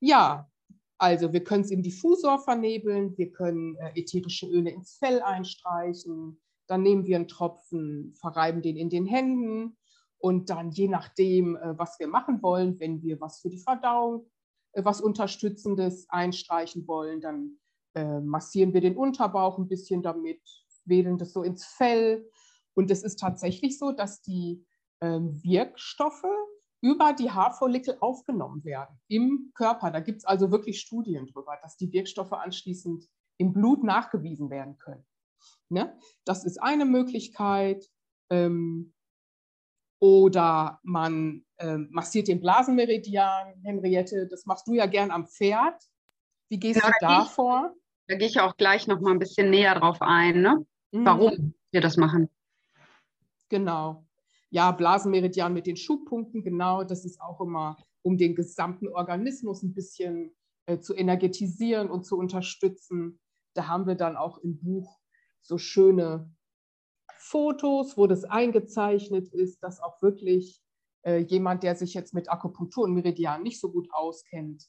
[0.00, 0.50] Ja,
[0.98, 6.40] also wir können es im Diffusor vernebeln, wir können äh, ätherische Öle ins Fell einstreichen,
[6.66, 9.76] dann nehmen wir einen Tropfen, verreiben den in den Händen
[10.18, 14.30] Und dann je nachdem, äh, was wir machen wollen, wenn wir was für die Verdauung,
[14.72, 17.56] äh, was Unterstützendes einstreichen wollen, dann
[18.22, 20.40] massieren wir den Unterbauch ein bisschen damit,
[20.84, 22.24] wählen das so ins Fell.
[22.74, 24.64] Und es ist tatsächlich so, dass die
[25.00, 26.24] ähm, Wirkstoffe
[26.80, 29.90] über die Haarfollikel aufgenommen werden im Körper.
[29.90, 33.06] Da gibt es also wirklich Studien drüber, dass die Wirkstoffe anschließend
[33.38, 35.04] im Blut nachgewiesen werden können.
[35.68, 35.96] Ne?
[36.24, 37.90] Das ist eine Möglichkeit.
[38.30, 38.94] Ähm,
[40.00, 44.26] oder man ähm, massiert den Blasenmeridian, Henriette.
[44.28, 45.82] Das machst du ja gern am Pferd.
[46.48, 47.74] Wie gehst ja, du da ich, vor?
[48.08, 50.66] Da gehe ich auch gleich noch mal ein bisschen näher drauf ein, ne?
[50.92, 51.04] Mhm.
[51.04, 52.30] warum wir das machen.
[53.50, 54.06] Genau.
[54.50, 56.84] Ja, Blasenmeridian mit den Schubpunkten, genau.
[56.84, 60.34] Das ist auch immer, um den gesamten Organismus ein bisschen
[60.66, 63.20] äh, zu energetisieren und zu unterstützen.
[63.54, 65.00] Da haben wir dann auch im Buch
[65.40, 66.34] so schöne
[67.18, 70.60] Fotos, wo das eingezeichnet ist, dass auch wirklich
[71.02, 74.66] äh, jemand, der sich jetzt mit Akupunktur und Meridian nicht so gut auskennt,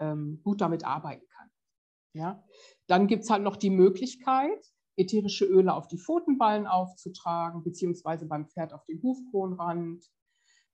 [0.00, 1.50] ähm, gut damit arbeiten kann.
[2.14, 2.44] Ja?
[2.86, 8.48] Dann gibt es halt noch die Möglichkeit, ätherische Öle auf die Pfotenballen aufzutragen, beziehungsweise beim
[8.48, 10.04] Pferd auf den Hufkronrand.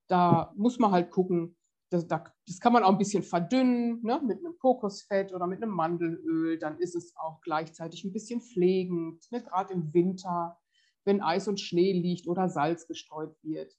[0.09, 1.57] Da muss man halt gucken,
[1.91, 5.73] das, das, kann man auch ein bisschen verdünnen ne, mit einem Kokosfett oder mit einem
[5.73, 6.59] Mandelöl.
[6.59, 10.57] Dann ist es auch gleichzeitig ein bisschen pflegend, ne, gerade im Winter
[11.05, 13.77] wenn Eis und Schnee liegt oder Salz gestreut wird,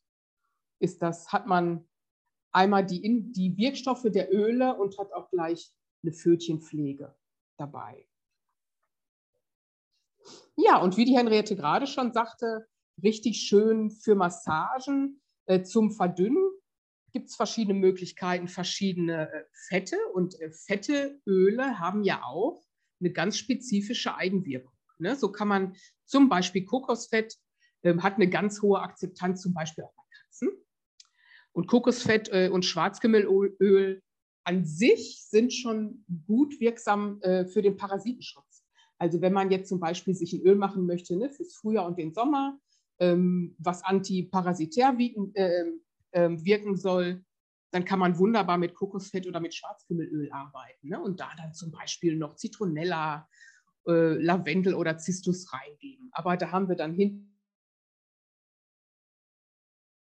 [0.79, 1.87] ist das, hat man
[2.51, 5.71] einmal die, die Wirkstoffe der Öle und hat auch gleich
[6.03, 7.15] eine Fötchenpflege
[7.57, 8.07] dabei.
[10.55, 12.67] Ja, und wie die Henriette gerade schon sagte,
[13.01, 16.51] richtig schön für Massagen äh, zum Verdünnen
[17.11, 19.97] gibt es verschiedene Möglichkeiten, verschiedene äh, Fette.
[20.13, 22.63] Und äh, Fette, Öle haben ja auch
[22.99, 24.77] eine ganz spezifische Eigenwirkung.
[24.99, 25.15] Ne?
[25.15, 27.37] So kann man zum Beispiel Kokosfett
[27.83, 30.49] ähm, hat eine ganz hohe Akzeptanz, zum Beispiel auch bei Katzen.
[31.51, 34.01] Und Kokosfett äh, und Schwarzkümmelöl
[34.43, 38.50] an sich sind schon gut wirksam äh, für den Parasitenschutz.
[39.01, 41.97] Also wenn man jetzt zum Beispiel sich ein Öl machen möchte ne, fürs Frühjahr und
[41.97, 42.59] den Sommer,
[42.99, 45.71] ähm, was antiparasitär wirken, äh,
[46.11, 47.25] ähm, wirken soll,
[47.71, 50.89] dann kann man wunderbar mit Kokosfett oder mit Schwarzkümmelöl arbeiten.
[50.89, 51.01] Ne?
[51.01, 53.27] Und da dann zum Beispiel noch Zitronella
[53.87, 56.11] äh, Lavendel oder Zistus reingeben.
[56.11, 57.30] Aber da haben wir dann hinten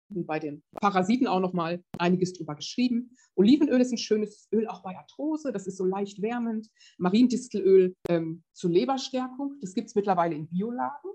[0.08, 3.10] bei den Parasiten auch noch mal einiges drüber geschrieben.
[3.34, 6.68] Olivenöl ist ein schönes Öl auch bei Arthrose, das ist so leicht wärmend.
[6.98, 11.10] Mariendistelöl ähm, zur Leberstärkung, das gibt es mittlerweile in Bioladen.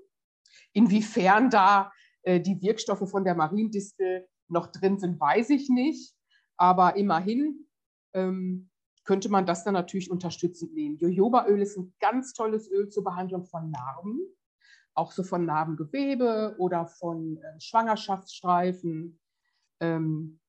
[0.74, 1.92] Inwiefern da
[2.24, 6.14] äh, die Wirkstoffe von der Mariendistel noch drin sind, weiß ich nicht.
[6.58, 7.68] Aber immerhin
[8.14, 8.70] ähm,
[9.06, 10.98] könnte man das dann natürlich unterstützend nehmen.
[10.98, 14.20] Jojobaöl ist ein ganz tolles Öl zur Behandlung von Narben,
[15.00, 19.20] auch so von Narbengewebe oder von äh, Schwangerschaftsstreifen.
[19.80, 20.40] Ähm,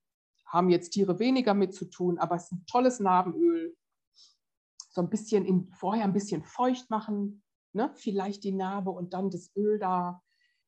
[0.44, 3.76] haben jetzt Tiere weniger mit zu tun, aber es ist ein tolles Narbenöl.
[4.90, 7.92] So ein bisschen in, vorher ein bisschen feucht machen, ne?
[7.94, 10.20] vielleicht die Narbe und dann das Öl da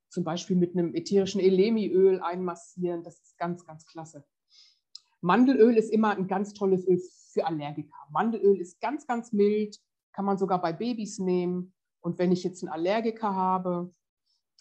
[0.08, 3.02] zum Beispiel mit einem ätherischen Elemiöl einmassieren.
[3.02, 4.24] Das ist ganz, ganz klasse.
[5.20, 7.00] Mandelöl ist immer ein ganz tolles Öl
[7.32, 7.96] für Allergiker.
[8.10, 9.78] Mandelöl ist ganz, ganz mild,
[10.12, 11.74] kann man sogar bei Babys nehmen.
[12.02, 13.94] Und wenn ich jetzt einen Allergiker habe,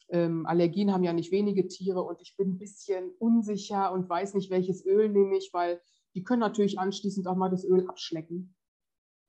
[0.10, 4.34] ähm, Allergien haben ja nicht wenige Tiere und ich bin ein bisschen unsicher und weiß
[4.36, 5.82] nicht, welches Öl nehme ich, weil
[6.16, 8.56] die können natürlich anschließend auch mal das Öl abschlecken.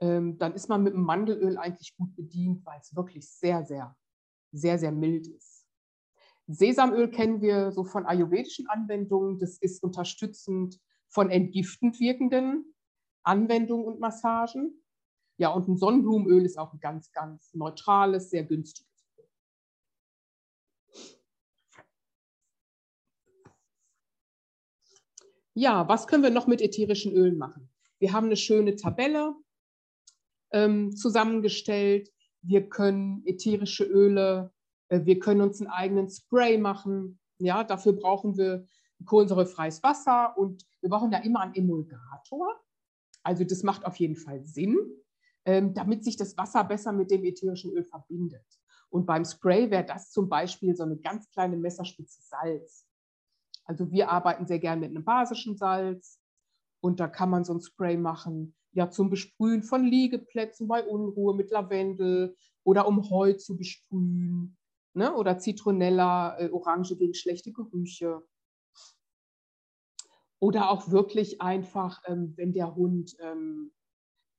[0.01, 3.97] Ähm, dann ist man mit dem Mandelöl eigentlich gut bedient, weil es wirklich sehr, sehr,
[4.51, 5.65] sehr, sehr mild ist.
[6.49, 9.39] Sesamöl kennen wir so von ayurvedischen Anwendungen.
[9.39, 12.75] Das ist unterstützend von entgiftend wirkenden
[13.23, 14.82] Anwendungen und Massagen.
[15.39, 18.93] Ja, und ein Sonnenblumenöl ist auch ein ganz, ganz neutrales, sehr günstiges.
[25.55, 27.69] Ja, was können wir noch mit ätherischen Ölen machen?
[27.99, 29.35] Wir haben eine schöne Tabelle
[30.51, 32.11] ähm, zusammengestellt.
[32.41, 34.53] Wir können ätherische Öle,
[34.89, 37.21] äh, wir können uns einen eigenen Spray machen.
[37.39, 38.67] Ja, dafür brauchen wir
[39.05, 42.61] kohlensäurefreies Wasser und wir brauchen ja immer einen Emulgator.
[43.23, 44.79] Also das macht auf jeden Fall Sinn,
[45.45, 48.47] damit sich das Wasser besser mit dem ätherischen Öl verbindet.
[48.91, 52.87] Und beim Spray wäre das zum Beispiel so eine ganz kleine Messerspitze Salz.
[53.65, 56.21] Also wir arbeiten sehr gern mit einem basischen Salz
[56.81, 61.35] und da kann man so ein Spray machen, ja zum Besprühen von Liegeplätzen bei Unruhe
[61.35, 64.57] mit Lavendel oder um Heu zu besprühen
[64.95, 65.15] ne?
[65.15, 68.23] oder Zitronella, äh, Orange gegen schlechte Gerüche.
[70.39, 73.73] Oder auch wirklich einfach, ähm, wenn der Hund ähm,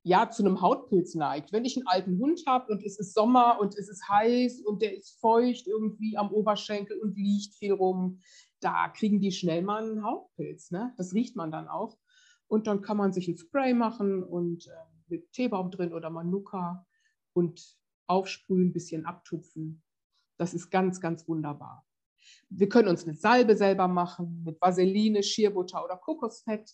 [0.04, 1.54] ja zu einem Hautpilz neigt.
[1.54, 4.82] Wenn ich einen alten Hund habe und es ist Sommer und es ist heiß und
[4.82, 8.20] der ist feucht irgendwie am Oberschenkel und liegt viel rum,
[8.60, 10.72] da kriegen die schnell mal einen Hautpilz.
[10.72, 10.94] Ne?
[10.98, 11.98] Das riecht man dann auch.
[12.48, 14.72] Und dann kann man sich ein Spray machen und äh,
[15.08, 16.86] mit Teebaum drin oder Manuka
[17.34, 19.82] und aufsprühen, ein bisschen abtupfen.
[20.38, 21.86] Das ist ganz, ganz wunderbar.
[22.50, 26.74] Wir können uns eine Salbe selber machen mit Vaseline, Schierbutter oder Kokosfett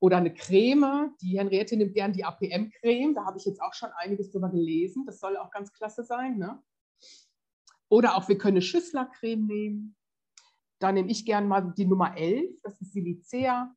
[0.00, 1.14] oder eine Creme.
[1.20, 3.14] Die Henriette nimmt gern die APM-Creme.
[3.14, 5.04] Da habe ich jetzt auch schon einiges drüber gelesen.
[5.06, 6.38] Das soll auch ganz klasse sein.
[6.38, 6.62] Ne?
[7.88, 9.96] Oder auch wir können eine Schüsslercreme nehmen.
[10.78, 12.60] Da nehme ich gern mal die Nummer 11.
[12.62, 13.74] Das ist Silicea.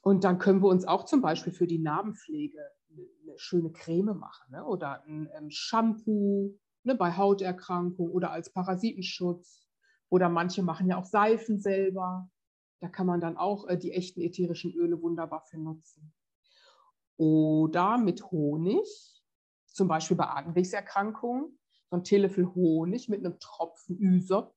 [0.00, 2.58] Und dann können wir uns auch zum Beispiel für die Narbenpflege
[2.90, 4.64] eine schöne Creme machen ne?
[4.64, 9.66] oder ein, ein Shampoo ne, bei Hauterkrankungen oder als Parasitenschutz.
[10.10, 12.28] Oder manche machen ja auch Seifen selber.
[12.84, 16.12] Da kann man dann auch äh, die echten ätherischen Öle wunderbar für nutzen.
[17.16, 19.24] Oder mit Honig,
[19.64, 24.54] zum Beispiel bei Atemwegserkrankungen, so ein Teelöffel Honig mit einem Tropfen Ysop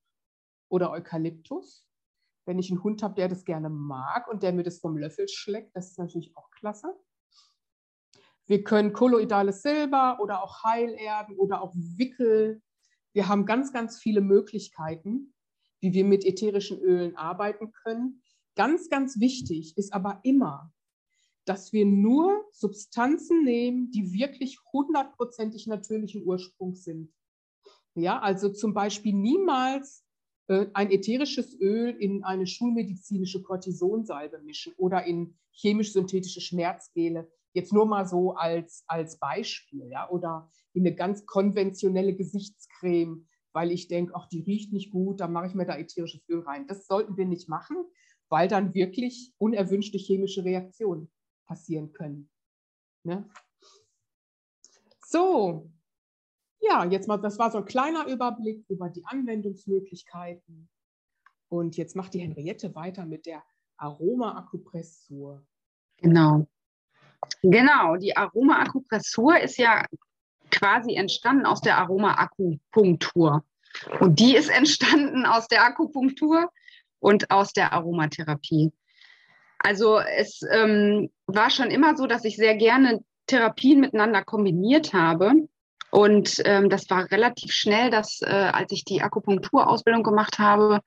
[0.68, 1.88] oder Eukalyptus.
[2.46, 5.30] Wenn ich einen Hund habe, der das gerne mag und der mir das vom Löffel
[5.30, 6.94] schlägt, das ist natürlich auch klasse.
[8.46, 12.62] Wir können kolloidales Silber oder auch Heilerden oder auch Wickel.
[13.14, 15.34] Wir haben ganz, ganz viele Möglichkeiten,
[15.88, 18.22] wie wir mit ätherischen Ölen arbeiten können.
[18.56, 20.74] Ganz, ganz wichtig ist aber immer,
[21.46, 27.14] dass wir nur Substanzen nehmen, die wirklich hundertprozentig natürlichen Ursprungs sind.
[27.96, 30.04] Ja, also zum Beispiel niemals
[30.48, 37.32] äh, ein ätherisches Öl in eine schulmedizinische Cortisonsalbe mischen oder in chemisch-synthetische Schmerzgele.
[37.54, 43.26] Jetzt nur mal so als, als Beispiel, ja, oder in eine ganz konventionelle Gesichtscreme,
[43.58, 46.42] weil ich denke, ach, die riecht nicht gut, da mache ich mir da ätherisches Öl
[46.42, 46.68] rein.
[46.68, 47.76] Das sollten wir nicht machen,
[48.30, 51.10] weil dann wirklich unerwünschte chemische Reaktionen
[51.48, 52.30] passieren können.
[53.04, 53.28] Ne?
[55.04, 55.72] So,
[56.60, 60.70] ja, jetzt mal, das war so ein kleiner Überblick über die Anwendungsmöglichkeiten.
[61.50, 63.44] Und jetzt macht die Henriette weiter mit der
[63.78, 65.44] Aroma-Akupressur.
[65.98, 66.46] Genau.
[67.42, 69.84] Genau, die Aroma-Akupressur ist ja
[70.52, 73.44] quasi entstanden aus der Aroma-Akupunktur.
[74.00, 76.50] Und die ist entstanden aus der Akupunktur
[77.00, 78.72] und aus der Aromatherapie.
[79.60, 85.34] Also es ähm, war schon immer so, dass ich sehr gerne Therapien miteinander kombiniert habe.
[85.90, 90.82] Und ähm, das war relativ schnell, dass äh, als ich die Akupunkturausbildung gemacht habe,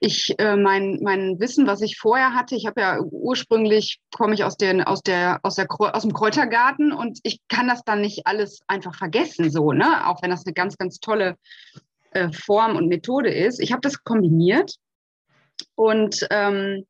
[0.00, 4.44] ich äh, mein, mein Wissen, was ich vorher hatte, ich habe ja ursprünglich komme ich
[4.44, 8.26] aus, den, aus, der, aus, der, aus dem Kräutergarten und ich kann das dann nicht
[8.26, 10.06] alles einfach vergessen, so, ne?
[10.06, 11.36] Auch wenn das eine ganz, ganz tolle
[12.12, 13.60] äh, Form und Methode ist.
[13.60, 14.76] Ich habe das kombiniert
[15.74, 16.86] und ähm,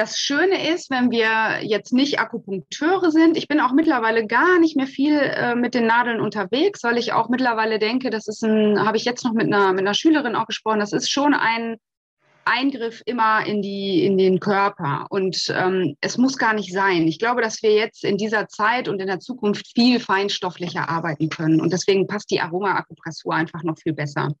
[0.00, 4.74] das Schöne ist, wenn wir jetzt nicht Akupunkteure sind, ich bin auch mittlerweile gar nicht
[4.74, 8.82] mehr viel äh, mit den Nadeln unterwegs, weil ich auch mittlerweile denke, das ist ein,
[8.82, 11.76] habe ich jetzt noch mit einer, mit einer Schülerin auch gesprochen, das ist schon ein
[12.46, 15.06] Eingriff immer in, die, in den Körper.
[15.10, 17.06] Und ähm, es muss gar nicht sein.
[17.06, 21.28] Ich glaube, dass wir jetzt in dieser Zeit und in der Zukunft viel feinstofflicher arbeiten
[21.28, 21.60] können.
[21.60, 24.34] Und deswegen passt die Aroma-Akupressur einfach noch viel besser.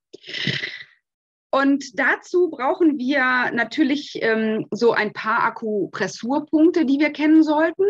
[1.50, 7.84] Und dazu brauchen wir natürlich ähm, so ein paar Akupressurpunkte, die wir kennen sollten.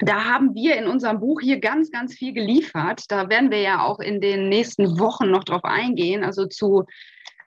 [0.00, 3.04] Da haben wir in unserem Buch hier ganz, ganz viel geliefert.
[3.08, 6.22] Da werden wir ja auch in den nächsten Wochen noch drauf eingehen.
[6.22, 6.84] Also zu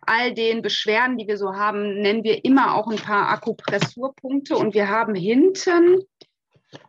[0.01, 4.57] all den Beschwerden, die wir so haben, nennen wir immer auch ein paar Akupressurpunkte.
[4.57, 6.01] Und wir haben hinten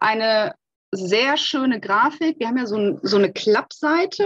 [0.00, 0.54] eine
[0.90, 2.40] sehr schöne Grafik.
[2.40, 4.24] Wir haben ja so, so eine Klappseite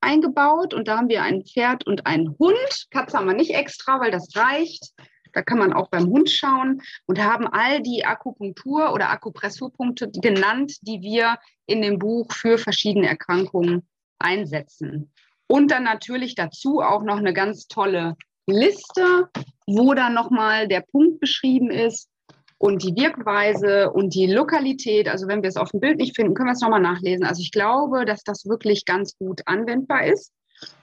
[0.00, 2.86] eingebaut und da haben wir ein Pferd und einen Hund.
[2.90, 4.92] Katze haben wir nicht extra, weil das reicht.
[5.32, 10.78] Da kann man auch beim Hund schauen und haben all die Akupunktur- oder Akupressurpunkte genannt,
[10.80, 13.86] die wir in dem Buch für verschiedene Erkrankungen
[14.18, 15.12] einsetzen.
[15.46, 19.28] Und dann natürlich dazu auch noch eine ganz tolle Liste,
[19.66, 22.08] wo dann nochmal der Punkt beschrieben ist,
[22.58, 26.34] und die Wirkweise und die Lokalität, also wenn wir es auf dem Bild nicht finden,
[26.34, 27.24] können wir es nochmal nachlesen.
[27.24, 30.32] Also ich glaube, dass das wirklich ganz gut anwendbar ist.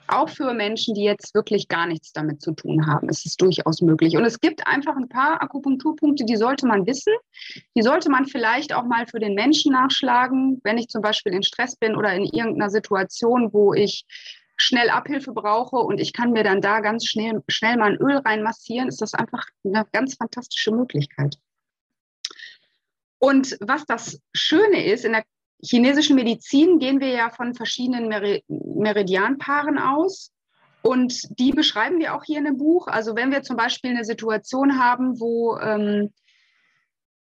[0.06, 3.80] Auch für Menschen, die jetzt wirklich gar nichts damit zu tun haben, ist es durchaus
[3.80, 4.16] möglich.
[4.16, 7.12] Und es gibt einfach ein paar Akupunkturpunkte, die sollte man wissen.
[7.74, 11.42] Die sollte man vielleicht auch mal für den Menschen nachschlagen, wenn ich zum Beispiel in
[11.42, 14.04] Stress bin oder in irgendeiner Situation, wo ich
[14.56, 18.18] schnell Abhilfe brauche und ich kann mir dann da ganz schnell, schnell mal ein Öl
[18.18, 21.38] reinmassieren, ist das einfach eine ganz fantastische Möglichkeit.
[23.24, 25.24] Und was das Schöne ist, in der
[25.62, 28.10] chinesischen Medizin gehen wir ja von verschiedenen
[28.48, 30.30] Meridianpaaren aus.
[30.82, 32.86] Und die beschreiben wir auch hier in dem Buch.
[32.86, 36.12] Also wenn wir zum Beispiel eine Situation haben, wo ähm,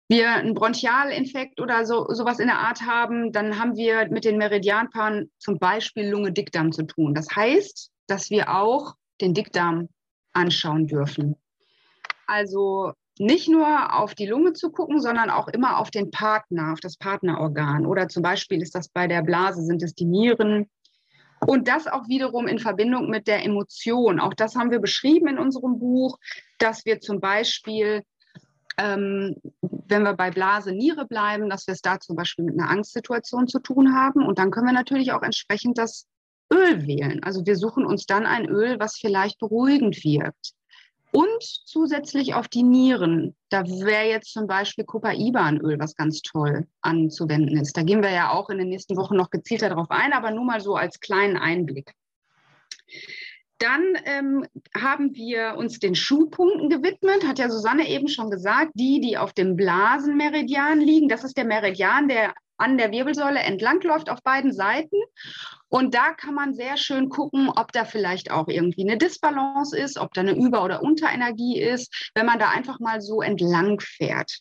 [0.08, 4.40] wir einen Bronchialinfekt oder so, sowas in der Art haben, dann haben wir mit den
[4.40, 7.14] Meridianpaaren zum Beispiel Lunge-Dickdarm zu tun.
[7.14, 9.88] Das heißt, dass wir auch den Dickdarm
[10.34, 11.36] anschauen dürfen.
[12.26, 16.80] Also nicht nur auf die Lunge zu gucken, sondern auch immer auf den Partner, auf
[16.80, 17.86] das Partnerorgan.
[17.86, 20.68] Oder zum Beispiel ist das bei der Blase, sind es die Nieren.
[21.46, 24.20] Und das auch wiederum in Verbindung mit der Emotion.
[24.20, 26.18] Auch das haben wir beschrieben in unserem Buch,
[26.58, 28.04] dass wir zum Beispiel,
[28.78, 32.72] ähm, wenn wir bei Blase, Niere bleiben, dass wir es da zum Beispiel mit einer
[32.72, 34.26] Angstsituation zu tun haben.
[34.26, 36.08] Und dann können wir natürlich auch entsprechend das
[36.52, 37.22] Öl wählen.
[37.24, 40.54] Also wir suchen uns dann ein Öl, was vielleicht beruhigend wirkt.
[41.12, 43.36] Und zusätzlich auf die Nieren.
[43.50, 47.76] Da wäre jetzt zum Beispiel Copaibanöl, was ganz toll anzuwenden ist.
[47.76, 50.46] Da gehen wir ja auch in den nächsten Wochen noch gezielter darauf ein, aber nur
[50.46, 51.94] mal so als kleinen Einblick.
[53.58, 54.46] Dann ähm,
[54.76, 59.34] haben wir uns den Schuhpunkten gewidmet, hat ja Susanne eben schon gesagt, die, die auf
[59.34, 61.10] dem Blasenmeridian liegen.
[61.10, 64.98] Das ist der Meridian, der an der Wirbelsäule entlangläuft auf beiden Seiten.
[65.68, 69.98] Und da kann man sehr schön gucken, ob da vielleicht auch irgendwie eine Disbalance ist,
[69.98, 74.40] ob da eine Über- oder Unterenergie ist, wenn man da einfach mal so entlang fährt.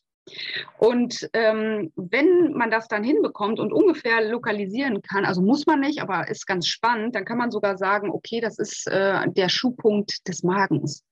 [0.79, 6.03] Und ähm, wenn man das dann hinbekommt und ungefähr lokalisieren kann, also muss man nicht,
[6.03, 10.29] aber ist ganz spannend, dann kann man sogar sagen, okay, das ist äh, der Schuhpunkt
[10.29, 11.03] des Magens.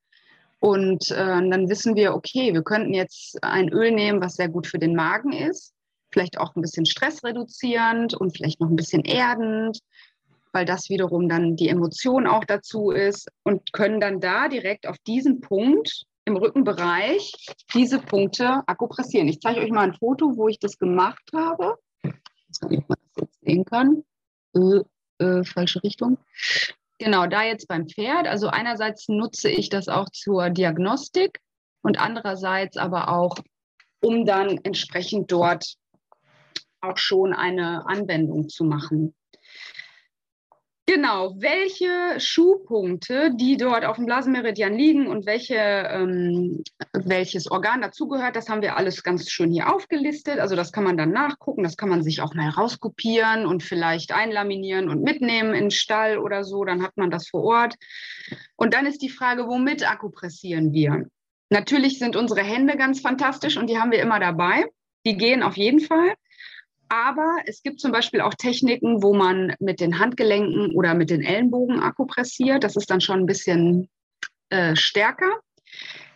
[0.61, 4.67] Und äh, dann wissen wir, okay, wir könnten jetzt ein Öl nehmen, was sehr gut
[4.67, 5.75] für den Magen ist
[6.13, 9.81] vielleicht auch ein bisschen stressreduzierend und vielleicht noch ein bisschen erdend,
[10.53, 14.97] weil das wiederum dann die Emotion auch dazu ist und können dann da direkt auf
[15.07, 17.33] diesen Punkt im Rückenbereich
[17.75, 19.29] diese Punkte akupressieren.
[19.29, 21.77] Ich zeige euch mal ein Foto, wo ich das gemacht habe.
[22.03, 22.13] Ich
[22.63, 24.05] weiß nicht, ob man das jetzt sehen kann.
[24.55, 26.19] Äh, äh, falsche Richtung.
[26.99, 28.27] Genau, da jetzt beim Pferd.
[28.27, 31.41] Also einerseits nutze ich das auch zur Diagnostik
[31.83, 33.37] und andererseits aber auch,
[34.01, 35.75] um dann entsprechend dort
[36.81, 39.15] auch schon eine Anwendung zu machen.
[40.89, 46.63] Genau, welche Schuhpunkte, die dort auf dem Blasenmeridian liegen und welche, ähm,
[46.95, 50.39] welches Organ dazugehört, das haben wir alles ganz schön hier aufgelistet.
[50.39, 54.13] Also das kann man dann nachgucken, das kann man sich auch mal rauskopieren und vielleicht
[54.13, 57.75] einlaminieren und mitnehmen in den Stall oder so, dann hat man das vor Ort.
[58.57, 61.05] Und dann ist die Frage, womit akupressieren wir?
[61.51, 64.65] Natürlich sind unsere Hände ganz fantastisch und die haben wir immer dabei.
[65.05, 66.15] Die gehen auf jeden Fall.
[66.89, 71.23] Aber es gibt zum Beispiel auch Techniken, wo man mit den Handgelenken oder mit den
[71.23, 72.65] Ellenbogen akupressiert.
[72.65, 73.89] Das ist dann schon ein bisschen
[74.51, 75.41] äh, stärker.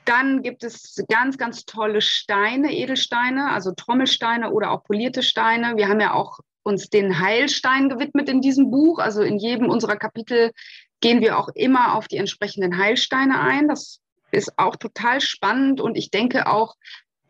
[0.05, 5.77] Dann gibt es ganz, ganz tolle Steine, Edelsteine, also Trommelsteine oder auch polierte Steine.
[5.77, 8.99] Wir haben ja auch uns den Heilstein gewidmet in diesem Buch.
[8.99, 10.53] Also in jedem unserer Kapitel
[11.01, 13.69] gehen wir auch immer auf die entsprechenden Heilsteine ein.
[13.69, 16.75] Das ist auch total spannend und ich denke auch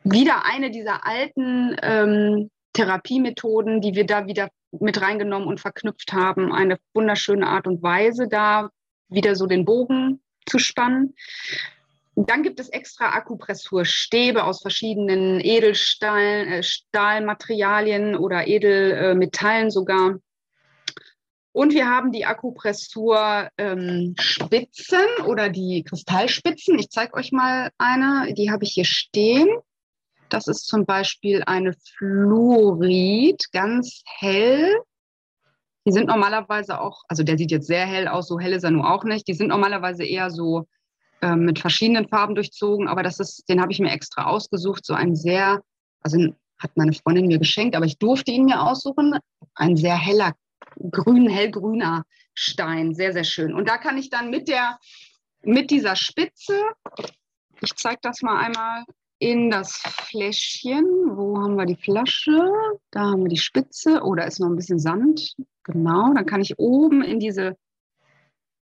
[0.05, 6.53] wieder eine dieser alten ähm, Therapiemethoden, die wir da wieder mit reingenommen und verknüpft haben.
[6.53, 8.71] Eine wunderschöne Art und Weise, da
[9.09, 11.15] wieder so den Bogen zu spannen.
[12.15, 20.19] Dann gibt es extra Akupressurstäbe aus verschiedenen Edelstahlmaterialien äh, oder Edelmetallen sogar.
[21.53, 24.15] Und wir haben die Akupressurspitzen ähm,
[25.27, 26.79] oder die Kristallspitzen.
[26.79, 29.49] Ich zeige euch mal eine, die habe ich hier stehen.
[30.33, 34.81] Das ist zum Beispiel eine Fluorid, ganz hell.
[35.87, 38.71] Die sind normalerweise auch, also der sieht jetzt sehr hell aus, so hell ist er
[38.71, 39.29] nur auch nicht.
[39.29, 40.67] Die sind normalerweise eher so
[41.21, 44.95] äh, mit verschiedenen Farben durchzogen, aber das ist, den habe ich mir extra ausgesucht, so
[44.95, 45.61] ein sehr,
[46.01, 46.19] also
[46.59, 49.19] hat meine Freundin mir geschenkt, aber ich durfte ihn mir aussuchen.
[49.55, 50.33] Ein sehr heller,
[50.91, 53.53] grün, hellgrüner Stein, sehr, sehr schön.
[53.53, 54.79] Und da kann ich dann mit der,
[55.43, 56.59] mit dieser Spitze,
[57.61, 58.85] ich zeige das mal einmal,
[59.23, 60.85] in das Fläschchen.
[61.17, 62.51] Wo haben wir die Flasche?
[62.91, 64.01] Da haben wir die Spitze.
[64.03, 65.37] Oh, da ist noch ein bisschen Sand.
[65.63, 67.57] Genau, dann kann ich oben in diese,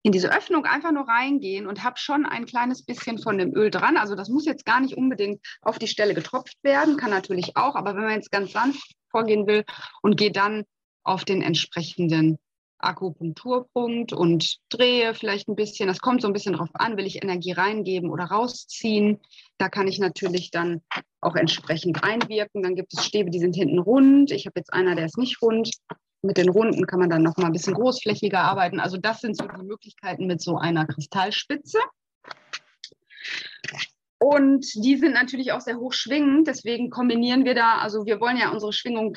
[0.01, 3.69] in diese Öffnung einfach nur reingehen und habe schon ein kleines bisschen von dem Öl
[3.69, 3.95] dran.
[3.95, 7.75] Also das muss jetzt gar nicht unbedingt auf die Stelle getropft werden, kann natürlich auch,
[7.75, 9.63] aber wenn man jetzt ganz sanft vorgehen will
[10.01, 10.63] und gehe dann
[11.03, 12.39] auf den entsprechenden
[12.79, 15.87] Akupunkturpunkt und drehe vielleicht ein bisschen.
[15.87, 19.19] Das kommt so ein bisschen drauf an, will ich Energie reingeben oder rausziehen.
[19.57, 20.81] Da kann ich natürlich dann
[21.21, 22.63] auch entsprechend einwirken.
[22.63, 24.31] Dann gibt es Stäbe, die sind hinten rund.
[24.31, 25.71] Ich habe jetzt einer, der ist nicht rund.
[26.21, 28.79] Mit den runden kann man dann noch mal ein bisschen großflächiger arbeiten.
[28.79, 31.79] Also das sind so die Möglichkeiten mit so einer Kristallspitze.
[34.19, 36.47] Und die sind natürlich auch sehr hoch schwingend.
[36.47, 39.15] Deswegen kombinieren wir da, also wir wollen ja unsere Schwingung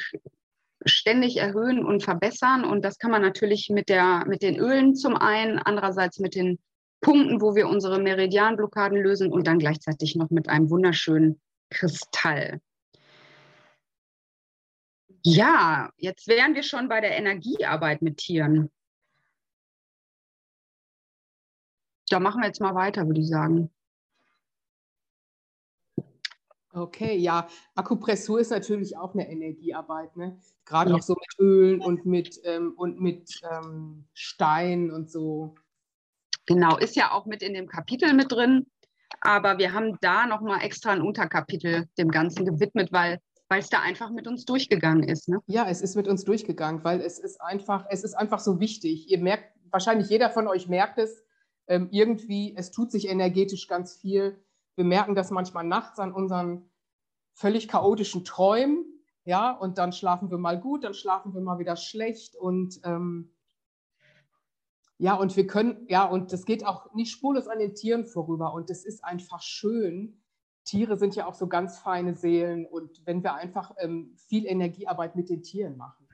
[0.84, 2.64] ständig erhöhen und verbessern.
[2.64, 6.58] Und das kann man natürlich mit, der, mit den Ölen zum einen, andererseits mit den
[7.00, 12.60] Punkten, wo wir unsere Meridianblockaden lösen und dann gleichzeitig noch mit einem wunderschönen Kristall.
[15.24, 18.70] Ja, jetzt wären wir schon bei der Energiearbeit mit Tieren.
[22.12, 23.70] da machen wir jetzt mal weiter, würde ich sagen.
[26.74, 30.38] Okay, ja, Akupressur ist natürlich auch eine Energiearbeit, ne?
[30.64, 30.96] Gerade ja.
[30.96, 35.54] auch so mit Ölen und mit, ähm, und mit ähm, Stein und so.
[36.46, 38.66] Genau, ist ja auch mit in dem Kapitel mit drin.
[39.20, 43.18] Aber wir haben da nochmal extra ein Unterkapitel dem Ganzen gewidmet, weil
[43.52, 45.28] weil es da einfach mit uns durchgegangen ist.
[45.28, 45.38] Ne?
[45.44, 49.10] Ja, es ist mit uns durchgegangen, weil es ist einfach, es ist einfach so wichtig.
[49.10, 51.22] Ihr merkt, wahrscheinlich jeder von euch merkt es,
[51.66, 54.42] ähm, irgendwie, es tut sich energetisch ganz viel.
[54.74, 56.70] Wir merken das manchmal nachts an unseren
[57.34, 58.86] völlig chaotischen Träumen,
[59.24, 63.32] ja, und dann schlafen wir mal gut, dann schlafen wir mal wieder schlecht und ähm,
[64.98, 68.54] ja, und wir können, ja, und das geht auch nicht spurlos an den Tieren vorüber
[68.54, 70.22] und es ist einfach schön,
[70.64, 75.16] Tiere sind ja auch so ganz feine Seelen und wenn wir einfach ähm, viel Energiearbeit
[75.16, 76.06] mit den Tieren machen,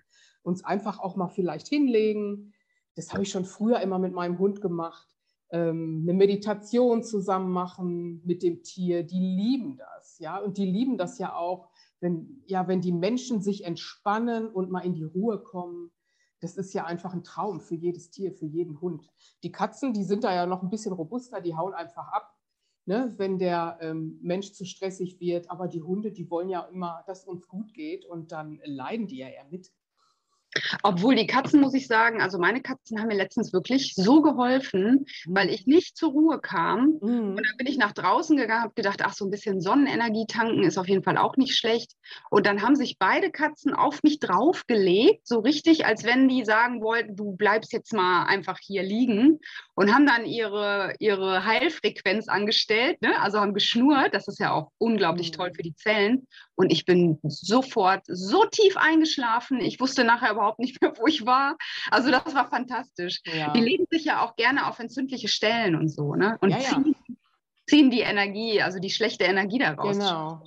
[0.42, 2.54] uns einfach auch mal vielleicht hinlegen,
[2.94, 5.06] das habe ich schon früher immer mit meinem Hund gemacht,
[5.50, 10.98] ähm, eine Meditation zusammen machen mit dem Tier, die lieben das, ja, und die lieben
[10.98, 11.68] das ja auch,
[12.00, 15.90] wenn, ja, wenn die Menschen sich entspannen und mal in die Ruhe kommen.
[16.40, 19.10] Das ist ja einfach ein Traum für jedes Tier, für jeden Hund.
[19.42, 22.38] Die Katzen, die sind da ja noch ein bisschen robuster, die hauen einfach ab
[22.88, 25.50] ne, wenn der ähm, Mensch zu stressig wird.
[25.50, 29.18] Aber die Hunde, die wollen ja immer, dass uns gut geht und dann leiden die
[29.18, 29.70] ja eher mit.
[30.82, 35.06] Obwohl die Katzen, muss ich sagen, also meine Katzen haben mir letztens wirklich so geholfen,
[35.26, 35.34] mhm.
[35.34, 36.98] weil ich nicht zur Ruhe kam.
[37.00, 37.36] Mhm.
[37.36, 40.62] Und dann bin ich nach draußen gegangen, habe gedacht, ach, so ein bisschen Sonnenenergie tanken
[40.62, 41.92] ist auf jeden Fall auch nicht schlecht.
[42.30, 46.82] Und dann haben sich beide Katzen auf mich draufgelegt, so richtig, als wenn die sagen
[46.82, 49.38] wollten, du bleibst jetzt mal einfach hier liegen.
[49.74, 53.20] Und haben dann ihre, ihre Heilfrequenz angestellt, ne?
[53.20, 54.14] also haben geschnurrt.
[54.14, 55.36] Das ist ja auch unglaublich mhm.
[55.36, 56.26] toll für die Zellen.
[56.58, 59.60] Und ich bin sofort so tief eingeschlafen.
[59.60, 61.56] Ich wusste nachher überhaupt nicht mehr, wo ich war.
[61.88, 63.20] Also das war fantastisch.
[63.32, 63.52] Ja.
[63.52, 66.16] Die legen sich ja auch gerne auf entzündliche Stellen und so.
[66.16, 66.36] Ne?
[66.40, 67.14] Und ja, ziehen, ja.
[67.68, 69.96] ziehen, die Energie, also die schlechte Energie daraus.
[69.96, 70.42] Genau.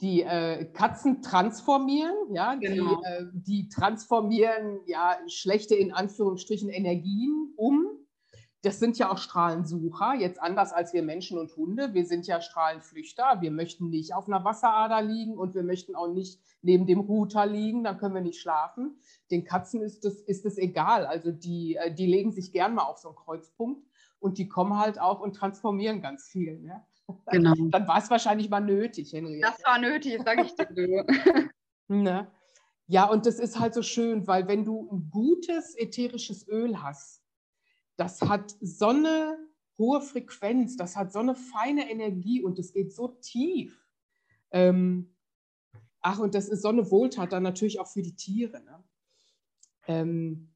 [0.00, 2.96] Die äh, Katzen transformieren, ja, genau.
[2.96, 8.01] die, äh, die transformieren ja schlechte in Anführungsstrichen Energien um
[8.62, 11.94] das sind ja auch Strahlensucher, jetzt anders als wir Menschen und Hunde.
[11.94, 13.38] Wir sind ja Strahlenflüchter.
[13.40, 17.44] Wir möchten nicht auf einer Wasserader liegen und wir möchten auch nicht neben dem Router
[17.44, 19.00] liegen, dann können wir nicht schlafen.
[19.32, 21.06] Den Katzen ist das, ist das egal.
[21.06, 23.84] Also die, äh, die legen sich gern mal auf so einen Kreuzpunkt
[24.20, 26.60] und die kommen halt auch und transformieren ganz viel.
[26.60, 26.84] Ne?
[27.32, 27.54] Genau.
[27.70, 29.40] Dann war es wahrscheinlich mal nötig, Henriette.
[29.40, 31.04] Das war nötig, sage ich dir.
[31.88, 32.30] ne?
[32.86, 37.21] Ja, und das ist halt so schön, weil wenn du ein gutes ätherisches Öl hast,
[37.96, 39.38] das hat so eine
[39.78, 43.86] hohe Frequenz, das hat so eine feine Energie und es geht so tief.
[44.50, 45.14] Ähm,
[46.00, 48.62] ach, und das ist so eine Wohltat dann natürlich auch für die Tiere.
[48.62, 48.84] Ne?
[49.86, 50.52] Ähm,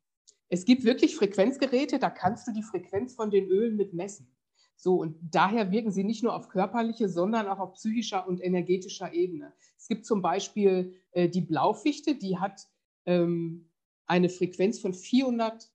[0.48, 4.30] es gibt wirklich Frequenzgeräte, da kannst du die Frequenz von den Ölen mit messen.
[4.76, 9.12] So, und daher wirken sie nicht nur auf körperliche, sondern auch auf psychischer und energetischer
[9.12, 9.52] Ebene.
[9.78, 12.68] Es gibt zum Beispiel äh, die Blaufichte, die hat
[13.06, 13.70] ähm,
[14.06, 15.72] eine Frequenz von 400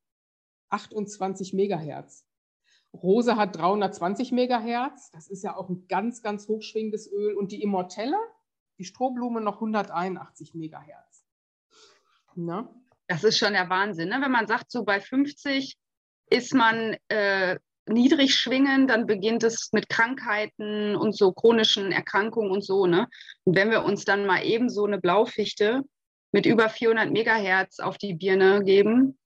[0.72, 2.26] 28 Megahertz.
[2.94, 5.12] Rose hat 320 Megahertz.
[5.12, 7.36] Das ist ja auch ein ganz, ganz hochschwingendes Öl.
[7.36, 8.18] Und die Immortelle,
[8.78, 11.26] die Strohblume, noch 181 Megahertz.
[12.36, 12.74] Na?
[13.08, 14.10] Das ist schon der Wahnsinn.
[14.10, 14.20] Ne?
[14.22, 15.78] Wenn man sagt, so bei 50
[16.30, 17.58] ist man äh,
[17.88, 22.86] niedrig schwingen, dann beginnt es mit Krankheiten und so chronischen Erkrankungen und so.
[22.86, 23.08] Ne?
[23.44, 25.82] Und wenn wir uns dann mal eben so eine Blaufichte
[26.32, 29.18] mit über 400 Megahertz auf die Birne geben,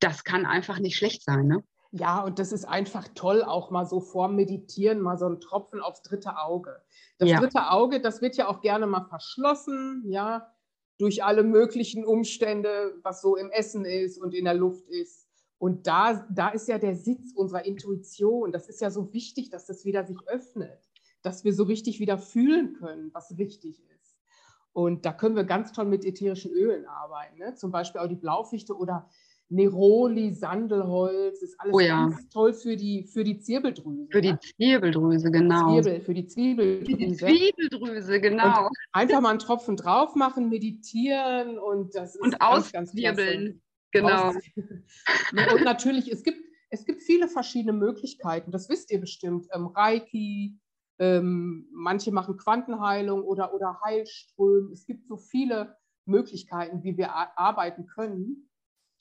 [0.00, 1.46] das kann einfach nicht schlecht sein.
[1.46, 1.64] Ne?
[1.92, 5.80] Ja, und das ist einfach toll, auch mal so vorm Meditieren, mal so ein Tropfen
[5.80, 6.82] aufs dritte Auge.
[7.18, 7.40] Das ja.
[7.40, 10.52] dritte Auge, das wird ja auch gerne mal verschlossen, ja,
[10.98, 15.26] durch alle möglichen Umstände, was so im Essen ist und in der Luft ist.
[15.58, 18.52] Und da, da ist ja der Sitz unserer Intuition.
[18.52, 20.90] Das ist ja so wichtig, dass das wieder sich öffnet,
[21.22, 24.18] dass wir so richtig wieder fühlen können, was wichtig ist.
[24.72, 27.38] Und da können wir ganz toll mit ätherischen Ölen arbeiten.
[27.38, 27.54] Ne?
[27.54, 29.08] Zum Beispiel auch die Blaufichte oder
[29.48, 32.08] Neroli, Sandelholz, ist alles oh ja.
[32.08, 34.08] ganz toll für die, für die Zirbeldrüse.
[34.10, 34.40] Für die ne?
[34.40, 35.80] Zirbeldrüse, genau.
[35.80, 36.90] Zwiebel, für die Zwiebeldrüse.
[36.90, 38.66] Für die Zwiebeldrüse, genau.
[38.66, 43.54] Und einfach mal einen Tropfen drauf machen, meditieren und das ist und ganz, ganz klasse.
[43.92, 44.34] genau.
[45.54, 46.38] und natürlich, es gibt,
[46.70, 49.46] es gibt viele verschiedene Möglichkeiten, das wisst ihr bestimmt.
[49.52, 50.58] Ähm, Reiki,
[50.98, 54.72] ähm, manche machen Quantenheilung oder, oder Heilström.
[54.72, 58.48] Es gibt so viele Möglichkeiten, wie wir arbeiten können.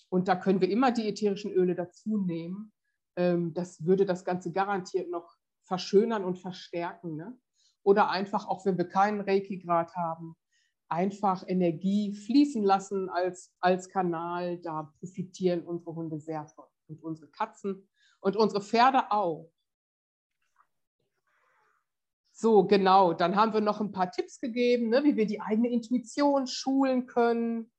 [0.10, 2.72] Und da können wir immer die ätherischen Öle dazu nehmen.
[3.16, 7.16] Ähm, das würde das Ganze garantiert noch verschönern und verstärken.
[7.16, 7.38] Ne?
[7.84, 10.36] Oder einfach, auch wenn wir keinen Reiki-Grad haben,
[10.88, 14.58] einfach Energie fließen lassen als, als Kanal.
[14.60, 17.88] Da profitieren unsere Hunde sehr von und unsere Katzen.
[18.20, 19.52] Und unsere Pferde auch.
[22.32, 23.14] So, genau.
[23.14, 27.06] Dann haben wir noch ein paar Tipps gegeben, ne, wie wir die eigene Intuition schulen
[27.06, 27.72] können.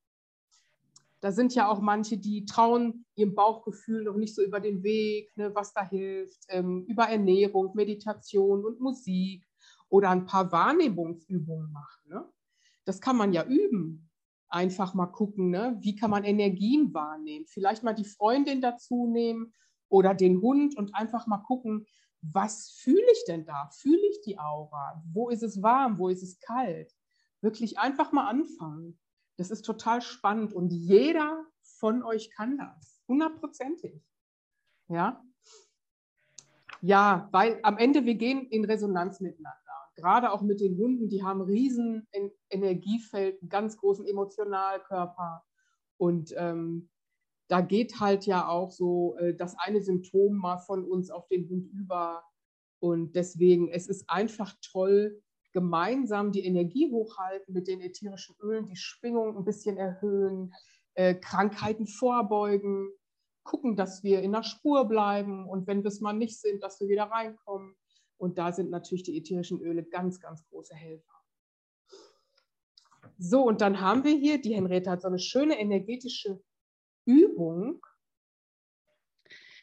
[1.27, 5.37] Da sind ja auch manche, die trauen ihrem Bauchgefühl noch nicht so über den Weg,
[5.37, 9.45] ne, was da hilft, ähm, über Ernährung, Meditation und Musik
[9.89, 12.03] oder ein paar Wahrnehmungsübungen machen.
[12.09, 12.25] Ne?
[12.85, 14.09] Das kann man ja üben.
[14.51, 15.77] Einfach mal gucken, ne?
[15.81, 17.47] wie kann man Energien wahrnehmen.
[17.49, 19.53] Vielleicht mal die Freundin dazu nehmen
[19.89, 21.89] oder den Hund und einfach mal gucken,
[22.21, 23.69] was fühle ich denn da?
[23.73, 25.03] Fühle ich die Aura?
[25.13, 25.99] Wo ist es warm?
[25.99, 26.95] Wo ist es kalt?
[27.41, 28.97] Wirklich einfach mal anfangen.
[29.37, 34.03] Das ist total spannend und jeder von euch kann das, hundertprozentig.
[34.89, 35.23] Ja?
[36.81, 39.61] Ja, weil am Ende wir gehen in Resonanz miteinander.
[39.95, 42.07] Gerade auch mit den Hunden, die haben riesen
[42.51, 45.43] Energiefeld, einen ganz großen Emotionalkörper.
[45.97, 46.91] Und ähm,
[47.49, 51.49] da geht halt ja auch so äh, das eine Symptom mal von uns auf den
[51.49, 52.25] Hund über.
[52.79, 55.23] Und deswegen, es ist einfach toll,
[55.57, 60.53] gemeinsam die Energie hochhalten mit den ätherischen Ölen, die Schwingung ein bisschen erhöhen,
[60.93, 62.91] äh, Krankheiten vorbeugen,
[63.43, 66.79] gucken, dass wir in der Spur bleiben und wenn wir es mal nicht sind, dass
[66.79, 67.75] wir wieder reinkommen.
[68.19, 71.23] Und da sind natürlich die ätherischen Öle ganz, ganz große Helfer.
[73.17, 76.39] So, und dann haben wir hier, die Henriette hat so eine schöne energetische
[77.07, 77.81] Übung?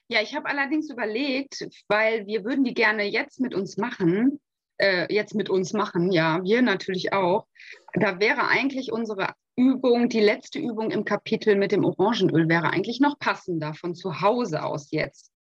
[0.08, 4.40] Ja, ich habe allerdings überlegt, weil wir würden die gerne jetzt mit uns machen,
[4.78, 7.48] äh, jetzt mit uns machen, ja, wir natürlich auch.
[7.94, 13.00] Da wäre eigentlich unsere Übung, die letzte Übung im Kapitel mit dem Orangenöl, wäre eigentlich
[13.00, 15.32] noch passender von zu Hause aus jetzt.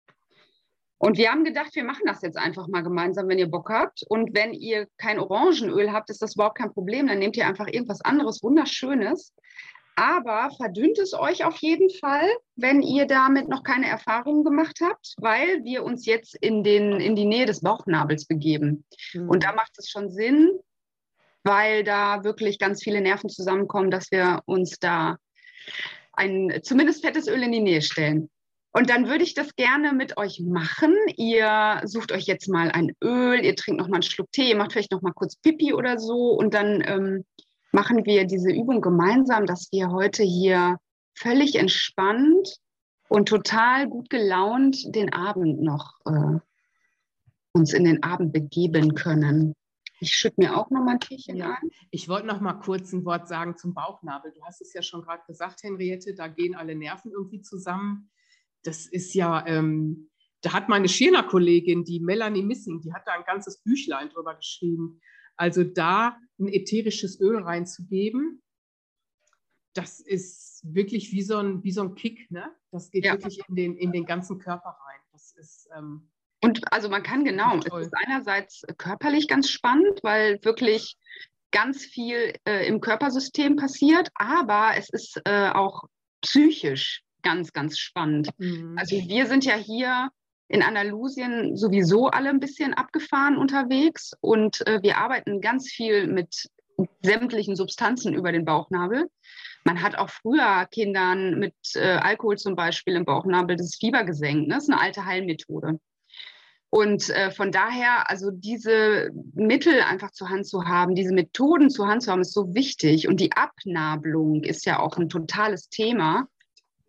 [1.03, 4.05] Und wir haben gedacht, wir machen das jetzt einfach mal gemeinsam, wenn ihr Bock habt.
[4.07, 7.07] Und wenn ihr kein Orangenöl habt, ist das überhaupt kein Problem.
[7.07, 9.33] Dann nehmt ihr einfach irgendwas anderes, Wunderschönes.
[9.95, 15.13] Aber verdünnt es euch auf jeden Fall, wenn ihr damit noch keine Erfahrungen gemacht habt,
[15.17, 18.85] weil wir uns jetzt in, den, in die Nähe des Bauchnabels begeben.
[19.13, 19.29] Mhm.
[19.29, 20.51] Und da macht es schon Sinn,
[21.43, 25.17] weil da wirklich ganz viele Nerven zusammenkommen, dass wir uns da
[26.13, 28.29] ein zumindest fettes Öl in die Nähe stellen.
[28.75, 30.95] Und dann würde ich das gerne mit euch machen.
[31.15, 34.55] Ihr sucht euch jetzt mal ein Öl, ihr trinkt noch mal einen Schluck Tee, ihr
[34.55, 37.25] macht vielleicht noch mal kurz Pipi oder so und dann ähm,
[37.73, 40.77] machen wir diese Übung gemeinsam, dass wir heute hier
[41.15, 42.57] völlig entspannt
[43.09, 46.39] und total gut gelaunt den Abend noch äh,
[47.51, 49.53] uns in den Abend begeben können.
[49.99, 51.57] Ich schütte mir auch noch mal ein Tierchen ja.
[51.61, 51.69] ein.
[51.89, 54.33] Ich wollte noch mal kurz ein Wort sagen zum Bauchnabel.
[54.33, 58.09] Du hast es ja schon gerade gesagt, Henriette, da gehen alle Nerven irgendwie zusammen.
[58.63, 60.09] Das ist ja, ähm,
[60.41, 64.99] da hat meine Schirner-Kollegin, die Melanie Missing, die hat da ein ganzes Büchlein drüber geschrieben.
[65.37, 68.41] Also da ein ätherisches Öl reinzugeben,
[69.73, 72.29] das ist wirklich wie so ein, wie so ein Kick.
[72.31, 72.49] Ne?
[72.71, 73.13] Das geht ja.
[73.13, 74.99] wirklich in den, in den ganzen Körper rein.
[75.11, 75.67] Das ist.
[75.75, 76.09] Ähm,
[76.41, 80.97] und also man kann genau, es ist einerseits körperlich ganz spannend, weil wirklich
[81.51, 85.83] ganz viel äh, im Körpersystem passiert, aber es ist äh, auch
[86.21, 88.29] psychisch ganz, ganz spannend.
[88.39, 88.75] Mhm.
[88.77, 90.09] Also wir sind ja hier
[90.53, 96.47] in Andalusien sowieso alle ein bisschen abgefahren unterwegs und äh, wir arbeiten ganz viel mit
[97.01, 99.09] sämtlichen Substanzen über den Bauchnabel.
[99.63, 104.47] Man hat auch früher Kindern mit äh, Alkohol zum Beispiel im Bauchnabel das Fieber gesenkt.
[104.47, 104.53] Ne?
[104.53, 105.79] Das ist eine alte Heilmethode.
[106.69, 111.87] Und äh, von daher, also diese Mittel einfach zur Hand zu haben, diese Methoden zur
[111.87, 113.07] Hand zu haben, ist so wichtig.
[113.07, 116.27] Und die Abnabelung ist ja auch ein totales Thema,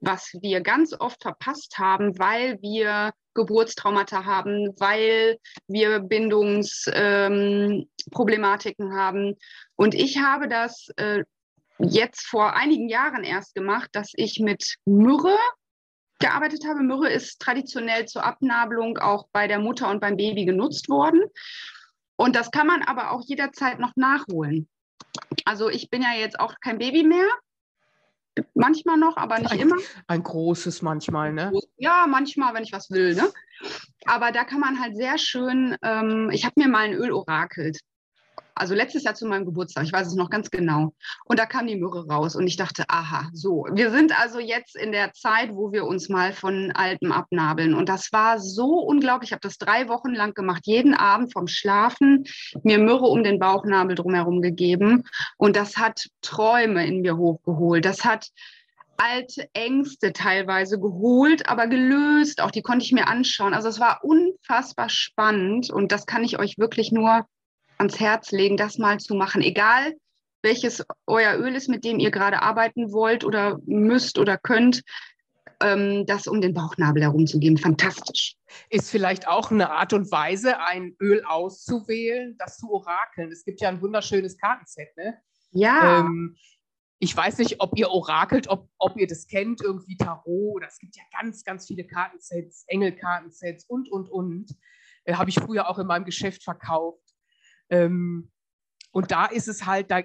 [0.05, 9.37] was wir ganz oft verpasst haben, weil wir Geburtstraumata haben, weil wir Bindungsproblematiken ähm, haben.
[9.77, 11.25] Und ich habe das äh,
[11.79, 15.37] jetzt vor einigen Jahren erst gemacht, dass ich mit Myrrhe
[16.21, 16.83] gearbeitet habe.
[16.83, 21.23] Myrrhe ist traditionell zur Abnabelung auch bei der Mutter und beim Baby genutzt worden.
[22.17, 24.69] Und das kann man aber auch jederzeit noch nachholen.
[25.45, 27.27] Also ich bin ja jetzt auch kein Baby mehr,
[28.55, 29.77] manchmal noch, aber nicht ein, immer.
[30.07, 31.53] Ein großes manchmal, ne?
[31.77, 33.31] Ja, manchmal, wenn ich was will, ne?
[34.07, 37.81] Aber da kann man halt sehr schön, ähm, ich habe mir mal ein Öl orakelt
[38.55, 40.95] also letztes Jahr zu meinem Geburtstag, ich weiß es noch ganz genau.
[41.25, 44.77] Und da kam die Myrrhe raus und ich dachte, aha, so, wir sind also jetzt
[44.77, 47.75] in der Zeit, wo wir uns mal von Alpen abnabeln.
[47.75, 49.31] Und das war so unglaublich.
[49.31, 52.25] Ich habe das drei Wochen lang gemacht, jeden Abend vom Schlafen
[52.63, 55.05] mir Myrrhe um den Bauchnabel drumherum gegeben.
[55.37, 57.85] Und das hat Träume in mir hochgeholt.
[57.85, 58.29] Das hat
[58.97, 62.41] alte Ängste teilweise geholt, aber gelöst.
[62.41, 63.55] Auch die konnte ich mir anschauen.
[63.55, 67.27] Also es war unfassbar spannend und das kann ich euch wirklich nur
[67.79, 69.95] ans Herz legen, das mal zu machen, egal
[70.43, 74.83] welches euer Öl ist, mit dem ihr gerade arbeiten wollt oder müsst oder könnt.
[75.61, 77.59] ähm, das um den Bauchnabel herumzugeben.
[77.59, 78.37] Fantastisch.
[78.71, 83.31] Ist vielleicht auch eine Art und Weise, ein Öl auszuwählen, das zu orakeln.
[83.33, 85.19] Es gibt ja ein wunderschönes Kartenset, ne?
[85.53, 86.01] Ja.
[86.01, 86.37] Ähm,
[86.99, 90.57] ich weiß nicht, ob ihr orakelt, ob, ob ihr das kennt, irgendwie Tarot.
[90.57, 94.57] Oder es gibt ja ganz, ganz viele Kartensets, Engelkartensets und, und, und.
[95.05, 97.04] Äh, Habe ich früher auch in meinem Geschäft verkauft.
[97.75, 98.31] Ähm,
[98.93, 100.03] und da ist es halt, da,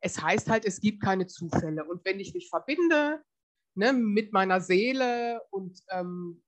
[0.00, 1.84] es heißt halt, es gibt keine Zufälle.
[1.84, 3.22] Und wenn ich mich verbinde
[3.74, 6.42] ne, mit meiner Seele und ähm,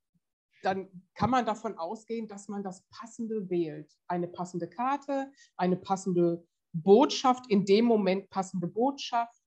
[0.62, 3.90] dann kann man davon ausgehen, dass man das Passende wählt.
[4.08, 9.40] Eine passende Karte, eine passende Botschaft, in dem Moment passende Botschaft.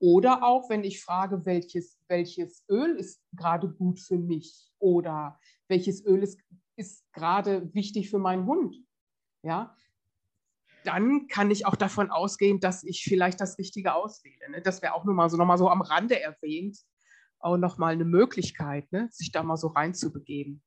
[0.00, 6.04] Oder auch, wenn ich frage, welches, welches Öl ist gerade gut für mich oder welches
[6.04, 6.38] Öl ist,
[6.76, 8.76] ist gerade wichtig für meinen Hund.
[9.44, 9.74] Ja,
[10.84, 14.50] dann kann ich auch davon ausgehen, dass ich vielleicht das Richtige auswähle.
[14.50, 14.62] Ne?
[14.62, 16.78] Das wäre auch nur mal so, noch mal so am Rande erwähnt,
[17.38, 19.08] auch nochmal eine Möglichkeit, ne?
[19.10, 20.62] sich da mal so reinzubegeben.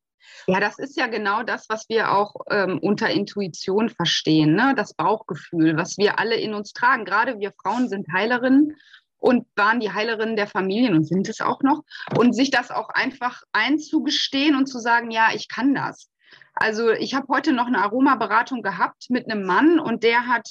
[0.46, 4.74] Ja, das ist ja genau das, was wir auch ähm, unter Intuition verstehen, ne?
[4.76, 7.06] das Bauchgefühl, was wir alle in uns tragen.
[7.06, 8.76] Gerade wir Frauen sind Heilerinnen
[9.18, 11.84] und waren die Heilerinnen der Familien und sind es auch noch.
[12.18, 16.12] Und sich das auch einfach einzugestehen und zu sagen, ja, ich kann das.
[16.54, 20.48] Also ich habe heute noch eine Aromaberatung gehabt mit einem Mann und der hat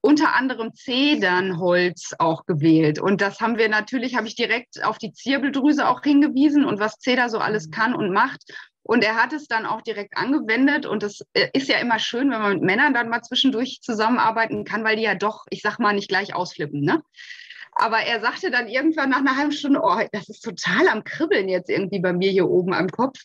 [0.00, 3.00] unter anderem Zedernholz auch gewählt.
[3.00, 6.98] Und das haben wir natürlich, habe ich direkt auf die Zirbeldrüse auch hingewiesen und was
[6.98, 8.44] Zeder so alles kann und macht.
[8.84, 10.86] Und er hat es dann auch direkt angewendet.
[10.86, 14.64] Und es äh, ist ja immer schön, wenn man mit Männern dann mal zwischendurch zusammenarbeiten
[14.64, 16.82] kann, weil die ja doch, ich sag mal, nicht gleich ausflippen.
[16.82, 17.02] Ne?
[17.78, 21.48] Aber er sagte dann irgendwann nach einer halben Stunde, oh, das ist total am Kribbeln
[21.48, 23.20] jetzt irgendwie bei mir hier oben am Kopf.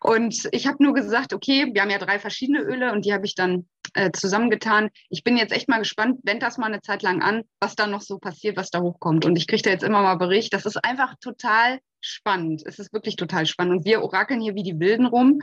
[0.00, 3.26] Und ich habe nur gesagt, okay, wir haben ja drei verschiedene Öle und die habe
[3.26, 4.88] ich dann äh, zusammengetan.
[5.10, 7.86] Ich bin jetzt echt mal gespannt, wend das mal eine Zeit lang an, was da
[7.86, 9.26] noch so passiert, was da hochkommt.
[9.26, 10.54] Und ich kriege da jetzt immer mal Bericht.
[10.54, 12.62] Das ist einfach total spannend.
[12.64, 13.76] Es ist wirklich total spannend.
[13.76, 15.40] Und wir orakeln hier wie die Wilden rum.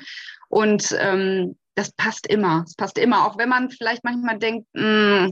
[0.49, 2.63] Und ähm, das passt immer.
[2.65, 5.31] Es passt immer, auch wenn man vielleicht manchmal denkt, mh, hm,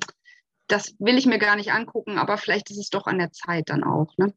[0.68, 3.70] das will ich mir gar nicht angucken, aber vielleicht ist es doch an der Zeit
[3.70, 4.16] dann auch.
[4.18, 4.34] Ne?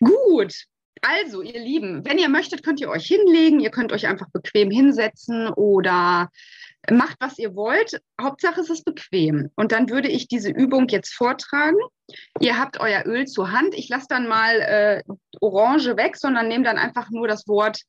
[0.00, 0.54] Gut,
[1.00, 4.70] also ihr Lieben, wenn ihr möchtet, könnt ihr euch hinlegen, ihr könnt euch einfach bequem
[4.70, 6.30] hinsetzen oder
[6.90, 8.00] macht, was ihr wollt.
[8.20, 9.50] Hauptsache es ist bequem.
[9.56, 11.78] Und dann würde ich diese Übung jetzt vortragen.
[12.40, 13.74] Ihr habt euer Öl zur Hand.
[13.74, 15.02] Ich lasse dann mal äh,
[15.40, 17.80] Orange weg, sondern nehme dann einfach nur das Wort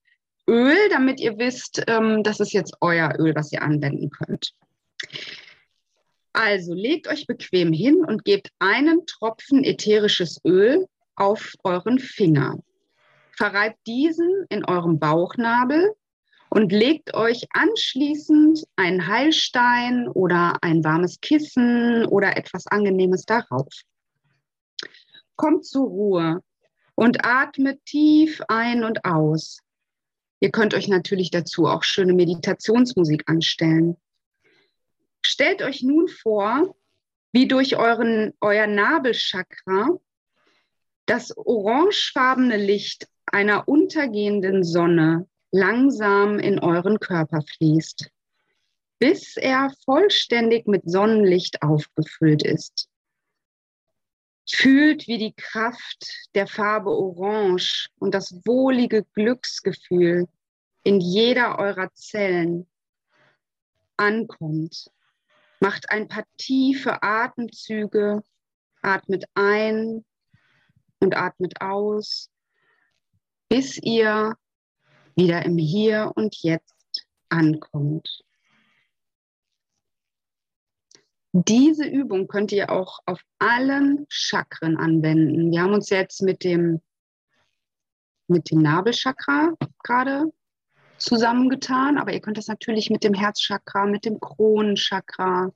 [0.48, 4.54] Öl, damit ihr wisst, ähm, das ist jetzt euer Öl, was ihr anwenden könnt.
[6.34, 12.60] Also legt euch bequem hin und gebt einen Tropfen ätherisches Öl auf euren Finger.
[13.38, 15.94] Verreibt diesen in eurem Bauchnabel
[16.50, 23.70] und legt euch anschließend einen Heilstein oder ein warmes Kissen oder etwas Angenehmes darauf.
[25.36, 26.42] Kommt zur Ruhe
[26.96, 29.60] und atmet tief ein und aus.
[30.40, 33.98] Ihr könnt euch natürlich dazu auch schöne Meditationsmusik anstellen.
[35.34, 36.76] Stellt euch nun vor,
[37.32, 39.88] wie durch euren, euer Nabelchakra
[41.08, 48.12] das orangefarbene Licht einer untergehenden Sonne langsam in euren Körper fließt,
[49.00, 52.88] bis er vollständig mit Sonnenlicht aufgefüllt ist.
[54.48, 60.28] Fühlt, wie die Kraft der Farbe Orange und das wohlige Glücksgefühl
[60.84, 62.68] in jeder eurer Zellen
[63.98, 64.92] ankommt
[65.64, 68.22] Macht ein paar tiefe Atemzüge,
[68.82, 70.04] atmet ein
[71.00, 72.30] und atmet aus,
[73.48, 74.36] bis ihr
[75.16, 78.26] wieder im Hier und Jetzt ankommt.
[81.32, 85.50] Diese Übung könnt ihr auch auf allen Chakren anwenden.
[85.50, 86.82] Wir haben uns jetzt mit dem,
[88.28, 90.26] mit dem Nabelchakra gerade
[91.04, 95.52] zusammengetan, aber ihr könnt das natürlich mit dem Herzchakra, mit dem Kronenchakra,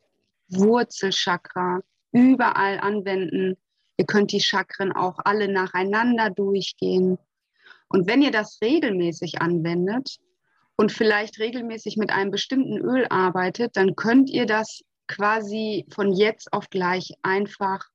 [0.50, 1.82] Wurzelchakra
[2.12, 3.58] überall anwenden.
[3.98, 7.18] Ihr könnt die Chakren auch alle nacheinander durchgehen.
[7.90, 10.18] Und wenn ihr das regelmäßig anwendet
[10.76, 16.52] und vielleicht regelmäßig mit einem bestimmten Öl arbeitet, dann könnt ihr das quasi von jetzt
[16.54, 17.86] auf gleich einfach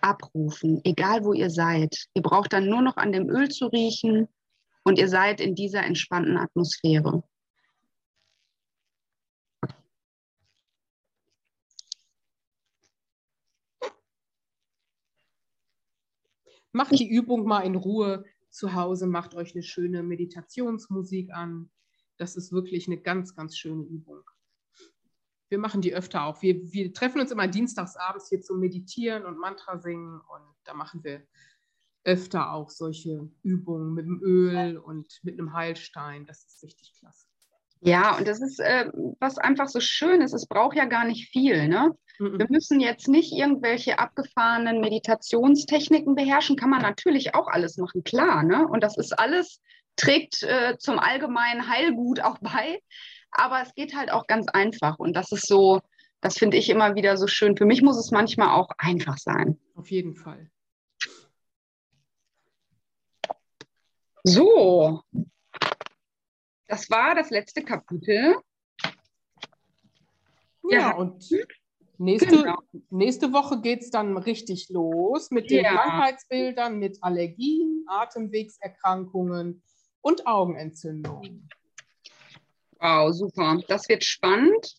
[0.00, 2.06] abrufen, egal wo ihr seid.
[2.14, 4.28] Ihr braucht dann nur noch an dem Öl zu riechen
[4.88, 7.22] und ihr seid in dieser entspannten Atmosphäre.
[16.72, 21.70] Macht die Übung mal in Ruhe zu Hause, macht euch eine schöne Meditationsmusik an.
[22.16, 24.22] Das ist wirklich eine ganz, ganz schöne Übung.
[25.50, 26.40] Wir machen die öfter auch.
[26.40, 31.04] Wir, wir treffen uns immer dienstagsabends hier zum Meditieren und Mantra singen und da machen
[31.04, 31.26] wir
[32.08, 36.24] öfter auch solche Übungen mit dem Öl und mit einem Heilstein.
[36.26, 37.26] Das ist richtig klasse.
[37.80, 38.90] Ja, und das ist, äh,
[39.20, 41.68] was einfach so schön ist, es braucht ja gar nicht viel.
[41.68, 41.94] Ne?
[42.18, 42.38] Mhm.
[42.38, 48.42] Wir müssen jetzt nicht irgendwelche abgefahrenen Meditationstechniken beherrschen, kann man natürlich auch alles machen, klar.
[48.42, 48.66] Ne?
[48.66, 49.60] Und das ist alles,
[49.96, 52.80] trägt äh, zum allgemeinen Heilgut auch bei.
[53.30, 54.98] Aber es geht halt auch ganz einfach.
[54.98, 55.80] Und das ist so,
[56.22, 57.56] das finde ich immer wieder so schön.
[57.56, 59.58] Für mich muss es manchmal auch einfach sein.
[59.74, 60.50] Auf jeden Fall.
[64.24, 65.02] So,
[66.66, 68.36] das war das letzte Kapitel.
[70.70, 70.96] Ja, Ja.
[70.96, 71.24] und
[71.98, 72.58] nächste, Genau.
[72.90, 75.72] nächste Woche geht es dann richtig los mit den Ja.
[75.76, 79.62] Krankheitsbildern, mit Allergien, Atemwegserkrankungen
[80.02, 81.48] und Augenentzündungen.
[82.80, 83.60] Wow, super.
[83.66, 84.74] Das wird spannend.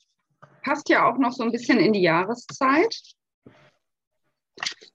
[0.61, 2.95] Passt ja auch noch so ein bisschen in die Jahreszeit.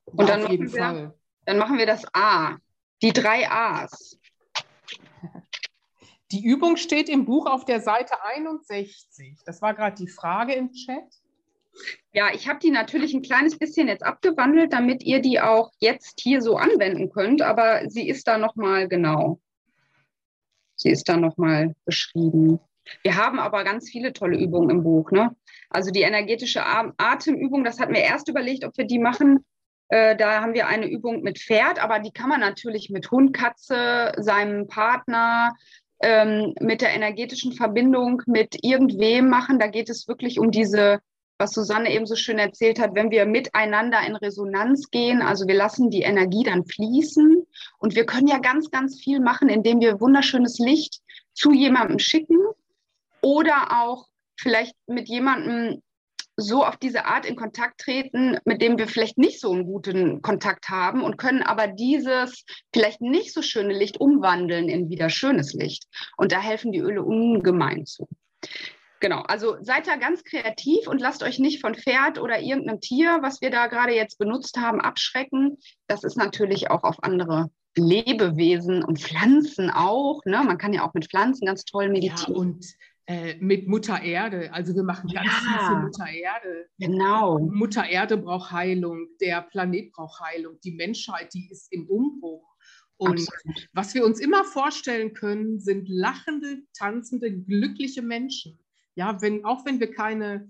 [0.07, 1.15] Und dann auf jeden machen wir- Fall.
[1.47, 2.57] Dann machen wir das A.
[3.03, 4.19] Die drei A's.
[6.35, 9.39] Die Übung steht im Buch auf der Seite 61.
[9.47, 11.05] Das war gerade die Frage im Chat.
[12.13, 16.19] Ja, ich habe die natürlich ein kleines bisschen jetzt abgewandelt, damit ihr die auch jetzt
[16.21, 19.39] hier so anwenden könnt, aber sie ist da nochmal genau.
[20.75, 22.59] Sie ist da nochmal beschrieben.
[23.05, 25.13] Wir haben aber ganz viele tolle Übungen im Buch.
[25.13, 25.37] Ne?
[25.71, 29.45] Also die energetische Atemübung, das hatten wir erst überlegt, ob wir die machen.
[29.89, 33.37] Äh, da haben wir eine Übung mit Pferd, aber die kann man natürlich mit Hund,
[33.37, 35.55] Katze, seinem Partner,
[36.05, 39.59] ähm, mit der energetischen Verbindung mit irgendwem machen.
[39.59, 41.01] Da geht es wirklich um diese
[41.39, 45.57] was Susanne eben so schön erzählt hat, wenn wir miteinander in Resonanz gehen, also wir
[45.57, 47.45] lassen die Energie dann fließen
[47.79, 51.01] und wir können ja ganz, ganz viel machen, indem wir wunderschönes Licht
[51.33, 52.39] zu jemandem schicken
[53.21, 55.83] oder auch vielleicht mit jemandem
[56.37, 60.23] so auf diese Art in Kontakt treten, mit dem wir vielleicht nicht so einen guten
[60.23, 65.53] Kontakt haben und können aber dieses vielleicht nicht so schöne Licht umwandeln in wieder schönes
[65.53, 65.85] Licht.
[66.17, 68.09] Und da helfen die Öle ungemein zu.
[69.01, 73.19] Genau, also seid da ganz kreativ und lasst euch nicht von Pferd oder irgendeinem Tier,
[73.21, 75.59] was wir da gerade jetzt benutzt haben, abschrecken.
[75.89, 80.23] Das ist natürlich auch auf andere Lebewesen und Pflanzen auch.
[80.25, 80.43] Ne?
[80.45, 82.35] Man kann ja auch mit Pflanzen ganz toll Ja, meditieren.
[82.35, 82.67] und
[83.07, 84.53] äh, mit Mutter Erde.
[84.53, 85.33] Also wir machen ganz Ja.
[85.41, 86.67] viel für Mutter Erde.
[86.79, 87.39] genau.
[87.39, 92.49] Mutter Erde braucht Heilung, der Planet braucht Heilung, die Menschheit, die ist im Umbruch.
[92.97, 93.69] Und Absolut.
[93.73, 98.59] was wir uns immer vorstellen können, sind lachende, tanzende, glückliche Menschen.
[98.95, 100.49] Ja, wenn, auch wenn wir keine,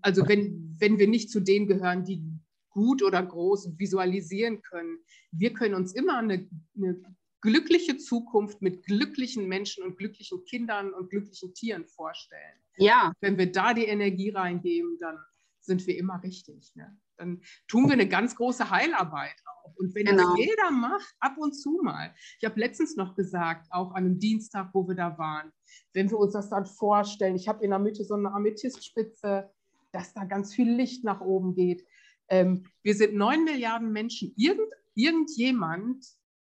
[0.00, 2.22] also wenn, wenn wir nicht zu denen gehören, die
[2.70, 4.98] gut oder groß visualisieren können,
[5.32, 7.02] wir können uns immer eine, eine
[7.42, 12.58] glückliche Zukunft mit glücklichen Menschen und glücklichen Kindern und glücklichen Tieren vorstellen.
[12.78, 15.18] Ja, Wenn wir da die Energie reingeben, dann
[15.60, 16.74] sind wir immer richtig.
[16.74, 16.96] Ne?
[17.16, 19.74] Dann tun wir eine ganz große Heilarbeit auch.
[19.76, 20.30] Und wenn Genau.
[20.30, 22.14] das jeder macht, ab und zu mal.
[22.38, 25.52] Ich habe letztens noch gesagt, auch an einem Dienstag, wo wir da waren,
[25.92, 29.50] wenn wir uns das dann vorstellen, ich habe in der Mitte so eine Amethystspitze,
[29.92, 31.84] dass da ganz viel Licht nach oben geht.
[32.28, 34.32] Ähm, wir sind neun Milliarden Menschen.
[34.36, 36.04] Irgend, irgendjemand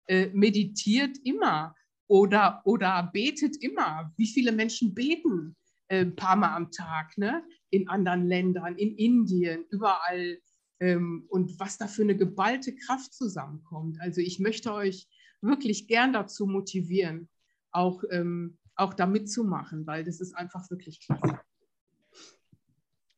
[0.07, 1.75] äh, meditiert immer
[2.07, 4.13] oder, oder betet immer.
[4.17, 5.55] Wie viele Menschen beten
[5.87, 7.43] äh, ein paar Mal am Tag, ne?
[7.69, 10.39] in anderen Ländern, in Indien, überall.
[10.79, 13.99] Ähm, und was da für eine geballte Kraft zusammenkommt.
[14.01, 15.07] Also ich möchte euch
[15.41, 17.29] wirklich gern dazu motivieren,
[17.71, 21.39] auch, ähm, auch da mitzumachen, weil das ist einfach wirklich klasse.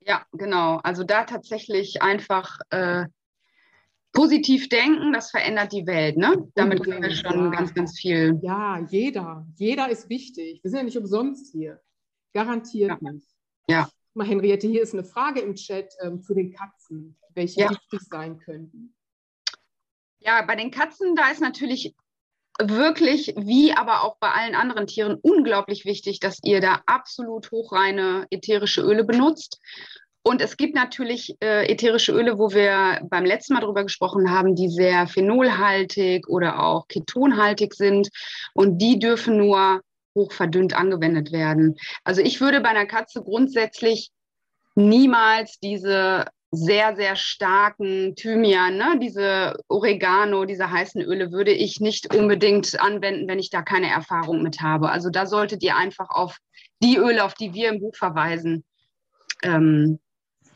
[0.02, 0.78] ja, genau.
[0.78, 3.06] Also da tatsächlich einfach äh,
[4.14, 6.18] positiv denken, das verändert die Welt.
[6.18, 6.50] Ne?
[6.56, 7.50] Damit können wir schon ja.
[7.50, 8.40] ganz, ganz viel.
[8.42, 9.46] Ja, jeder.
[9.56, 10.64] Jeder ist wichtig.
[10.64, 11.82] Wir sind ja nicht umsonst hier.
[12.34, 13.28] Garantiert nicht.
[13.70, 13.84] Ja.
[13.84, 17.70] Guck Mal, Henriette, hier ist eine Frage im Chat ähm, zu den Katzen, welche Ja.
[17.70, 18.96] wichtig sein könnten.
[20.20, 21.96] Ja, bei den Katzen, da ist natürlich
[22.60, 28.26] wirklich, wie aber auch bei allen anderen Tieren, unglaublich wichtig, dass ihr da absolut hochreine
[28.32, 29.60] ätherische Öle benutzt.
[30.28, 34.56] Und es gibt natürlich äh, ätherische Öle, wo wir beim letzten Mal drüber gesprochen haben,
[34.56, 38.10] die sehr phenolhaltig oder auch ketonhaltig sind.
[38.54, 39.80] Und die dürfen nur
[40.16, 41.78] hochverdünnt angewendet werden.
[42.04, 44.10] Also ich würde bei einer Katze grundsätzlich
[44.76, 49.00] niemals diese sehr, sehr starken Thymian, ne?
[49.02, 54.44] diese Oregano, diese heißen Öle würde ich nicht unbedingt anwenden, wenn ich da keine Erfahrung
[54.44, 54.90] mit habe.
[54.90, 56.38] Also da solltet ihr einfach auf
[56.84, 58.66] die Öle, auf die wir im Buch verweisen,
[59.42, 60.00] ähm,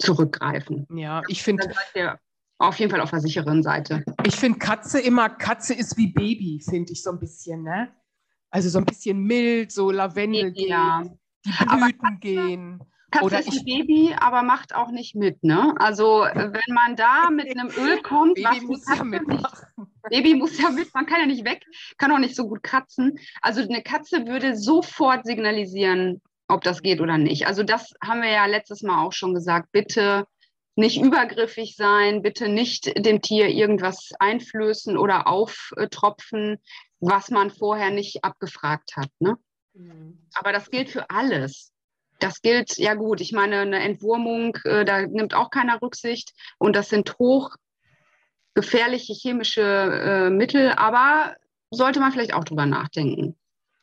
[0.01, 0.87] zurückgreifen.
[0.95, 1.71] Ja, ich finde
[2.57, 4.03] auf jeden Fall auf der sicheren Seite.
[4.25, 7.89] ich find Katze immer, Katze ist wie Baby, finde ich so ein bisschen, ne?
[8.51, 11.01] Also so ein bisschen mild, so Lavendel Ja.
[11.01, 11.11] geht,
[11.45, 12.79] die Blüten gehen.
[13.09, 15.73] Katze Oder ist ich- ein Baby, aber macht auch nicht mit, ne?
[15.79, 19.87] Also wenn man da mit einem Öl kommt, Baby muss ja Katze mitmachen.
[20.09, 21.65] Baby muss ja mit, man kann ja nicht weg,
[21.97, 23.17] kann auch nicht so gut kratzen.
[23.41, 26.21] Also eine Katze würde sofort signalisieren,
[26.51, 27.47] ob das geht oder nicht.
[27.47, 29.71] Also das haben wir ja letztes Mal auch schon gesagt.
[29.71, 30.25] Bitte
[30.75, 36.59] nicht übergriffig sein, bitte nicht dem Tier irgendwas einflößen oder auftropfen,
[36.99, 39.09] was man vorher nicht abgefragt hat.
[39.19, 39.35] Ne?
[39.73, 40.19] Mhm.
[40.33, 41.71] Aber das gilt für alles.
[42.19, 46.75] Das gilt, ja gut, ich meine, eine Entwurmung, äh, da nimmt auch keiner Rücksicht und
[46.75, 51.35] das sind hochgefährliche chemische äh, Mittel, aber
[51.71, 53.35] sollte man vielleicht auch drüber nachdenken.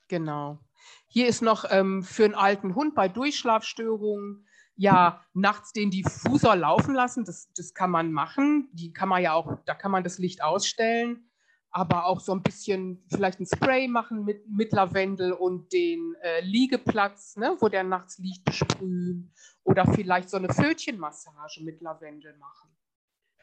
[0.07, 0.61] Genau.
[1.09, 4.47] Hier ist noch ähm, für einen alten Hund bei Durchschlafstörungen
[4.77, 7.25] ja nachts den Diffusor laufen lassen.
[7.25, 8.69] Das, das kann man machen.
[8.73, 11.29] Die kann man ja auch, da kann man das Licht ausstellen
[11.71, 16.41] aber auch so ein bisschen vielleicht ein Spray machen mit, mit Lavendel und den äh,
[16.41, 19.33] Liegeplatz, ne, wo der nachts liegt, besprühen
[19.65, 22.71] oder vielleicht so eine Fötchenmassage mit Lavendel machen,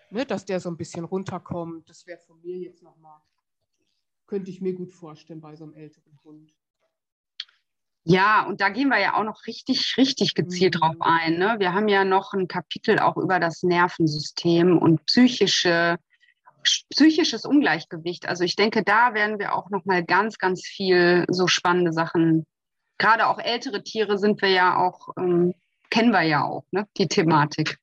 [0.10, 1.90] ne, dass der so ein bisschen runterkommt.
[1.90, 3.22] Das wäre von mir jetzt nochmal,
[4.26, 6.52] könnte ich mir gut vorstellen bei so einem älteren Hund.
[8.08, 10.80] Ja, und da gehen wir ja auch noch richtig, richtig gezielt mhm.
[10.80, 11.38] drauf ein.
[11.38, 11.56] Ne?
[11.58, 15.98] Wir haben ja noch ein Kapitel auch über das Nervensystem und psychische
[16.92, 18.28] psychisches Ungleichgewicht.
[18.28, 22.46] Also ich denke, da werden wir auch noch mal ganz, ganz viel so spannende Sachen.
[22.98, 25.54] Gerade auch ältere Tiere sind wir ja auch, ähm,
[25.90, 27.78] kennen wir ja auch, ne, die Thematik.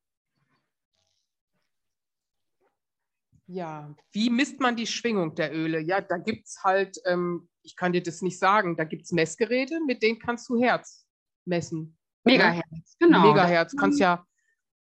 [3.52, 5.80] Ja, wie misst man die Schwingung der Öle?
[5.80, 9.12] Ja, da gibt es halt, ähm, ich kann dir das nicht sagen, da gibt es
[9.12, 11.06] Messgeräte, mit denen kannst du Herz
[11.44, 11.98] messen.
[12.24, 13.06] Megahertz, ja?
[13.06, 13.28] genau.
[13.28, 14.26] Megahertz, kannst ja,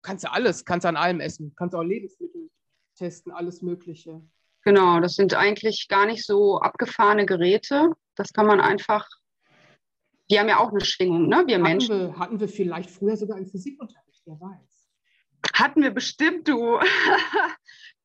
[0.02, 2.50] kannst ja alles, kannst an allem essen, kannst auch Lebensmittel
[2.96, 4.20] testen, alles Mögliche.
[4.62, 7.92] Genau, das sind eigentlich gar nicht so abgefahrene Geräte.
[8.14, 9.08] Das kann man einfach,
[10.30, 11.44] die haben ja auch eine Schwingung, ne?
[11.46, 11.98] Wir hatten Menschen.
[11.98, 14.90] Wir, hatten wir vielleicht früher sogar einen Physikunterricht, wer weiß.
[15.54, 16.78] Hatten wir bestimmt, du.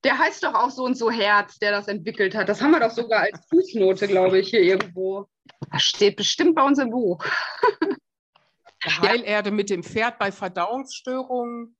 [0.06, 2.48] Der heißt doch auch so und so Herz, der das entwickelt hat.
[2.48, 5.28] Das haben wir doch sogar als Fußnote, glaube ich, hier irgendwo.
[5.72, 7.26] Das steht bestimmt bei uns im Buch.
[8.86, 11.76] Heilerde mit dem Pferd bei Verdauungsstörungen.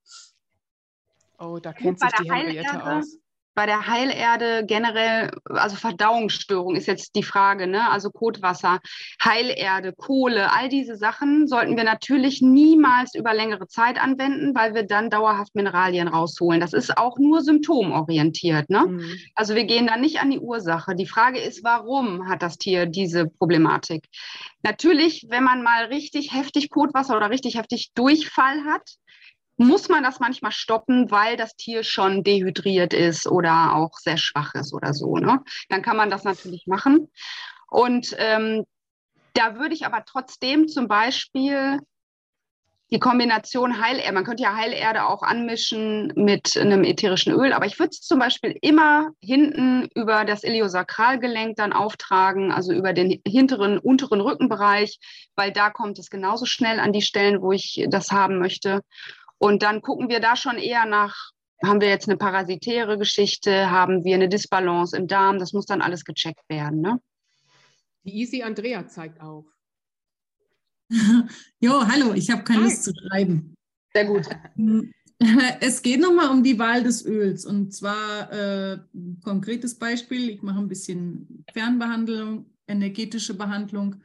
[1.38, 3.16] Oh, da kennt sich die Henriette aus.
[3.56, 7.90] Bei der Heilerde generell, also Verdauungsstörung ist jetzt die Frage, ne?
[7.90, 8.80] also Kotwasser,
[9.24, 14.84] Heilerde, Kohle, all diese Sachen sollten wir natürlich niemals über längere Zeit anwenden, weil wir
[14.84, 16.60] dann dauerhaft Mineralien rausholen.
[16.60, 18.70] Das ist auch nur symptomorientiert.
[18.70, 18.86] Ne?
[18.88, 19.20] Mhm.
[19.36, 20.96] Also wir gehen da nicht an die Ursache.
[20.96, 24.04] Die Frage ist, warum hat das Tier diese Problematik?
[24.64, 28.98] Natürlich, wenn man mal richtig heftig Kotwasser oder richtig heftig Durchfall hat,
[29.58, 34.54] muss man das manchmal stoppen, weil das Tier schon dehydriert ist oder auch sehr schwach
[34.56, 35.18] ist oder so.
[35.18, 35.42] Ne?
[35.70, 37.10] Dann kann man das natürlich machen.
[37.70, 38.66] Und ähm,
[39.34, 41.80] da würde ich aber trotzdem zum Beispiel
[42.92, 47.80] die Kombination Heilerde, man könnte ja Heilerde auch anmischen mit einem ätherischen Öl, aber ich
[47.80, 53.80] würde es zum Beispiel immer hinten über das Iliosakralgelenk dann auftragen, also über den hinteren,
[53.80, 55.00] unteren Rückenbereich,
[55.36, 58.82] weil da kommt es genauso schnell an die Stellen, wo ich das haben möchte.
[59.38, 61.32] Und dann gucken wir da schon eher nach,
[61.64, 65.82] haben wir jetzt eine parasitäre Geschichte, haben wir eine Disbalance im Darm, das muss dann
[65.82, 66.82] alles gecheckt werden.
[66.82, 67.00] Ne?
[68.04, 69.46] Die Easy Andrea zeigt auf.
[71.60, 72.66] jo, hallo, ich habe keine Hi.
[72.66, 73.56] Lust zu schreiben.
[73.94, 74.28] Sehr gut.
[75.62, 77.46] Es geht nochmal um die Wahl des Öls.
[77.46, 80.30] Und zwar äh, ein konkretes Beispiel.
[80.30, 83.96] Ich mache ein bisschen Fernbehandlung, energetische Behandlung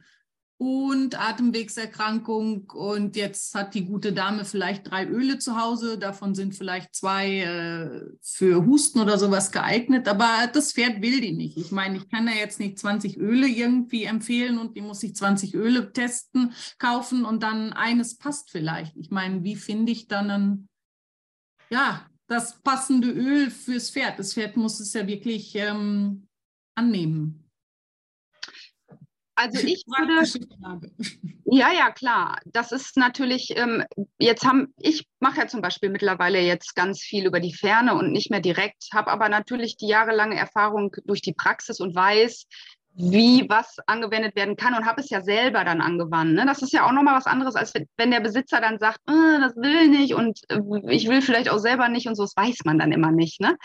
[0.61, 2.69] und Atemwegserkrankung.
[2.69, 5.97] Und jetzt hat die gute Dame vielleicht drei Öle zu Hause.
[5.97, 10.07] Davon sind vielleicht zwei äh, für Husten oder sowas geeignet.
[10.07, 11.57] Aber das Pferd will die nicht.
[11.57, 15.15] Ich meine, ich kann ja jetzt nicht 20 Öle irgendwie empfehlen und die muss sich
[15.15, 18.95] 20 Öle testen, kaufen und dann eines passt vielleicht.
[18.97, 20.69] Ich meine, wie finde ich dann ein,
[21.71, 24.19] ja, das passende Öl fürs Pferd?
[24.19, 26.27] Das Pferd muss es ja wirklich ähm,
[26.75, 27.40] annehmen.
[29.41, 30.27] Also ich würde.
[31.45, 32.39] Ja, ja, klar.
[32.45, 33.83] Das ist natürlich, ähm,
[34.19, 38.11] jetzt haben, ich mache ja zum Beispiel mittlerweile jetzt ganz viel über die Ferne und
[38.11, 42.45] nicht mehr direkt, habe aber natürlich die jahrelange Erfahrung durch die Praxis und weiß,
[42.93, 46.33] wie was angewendet werden kann und habe es ja selber dann angewandt.
[46.33, 46.45] Ne?
[46.45, 49.55] Das ist ja auch nochmal was anderes, als wenn der Besitzer dann sagt, äh, das
[49.55, 52.79] will nicht und äh, ich will vielleicht auch selber nicht und so, das weiß man
[52.79, 53.39] dann immer nicht.
[53.39, 53.55] Ne?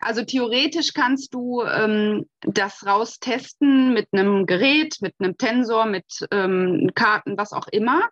[0.00, 6.90] Also theoretisch kannst du ähm, das raustesten mit einem Gerät, mit einem Tensor, mit ähm,
[6.94, 8.08] Karten, was auch immer.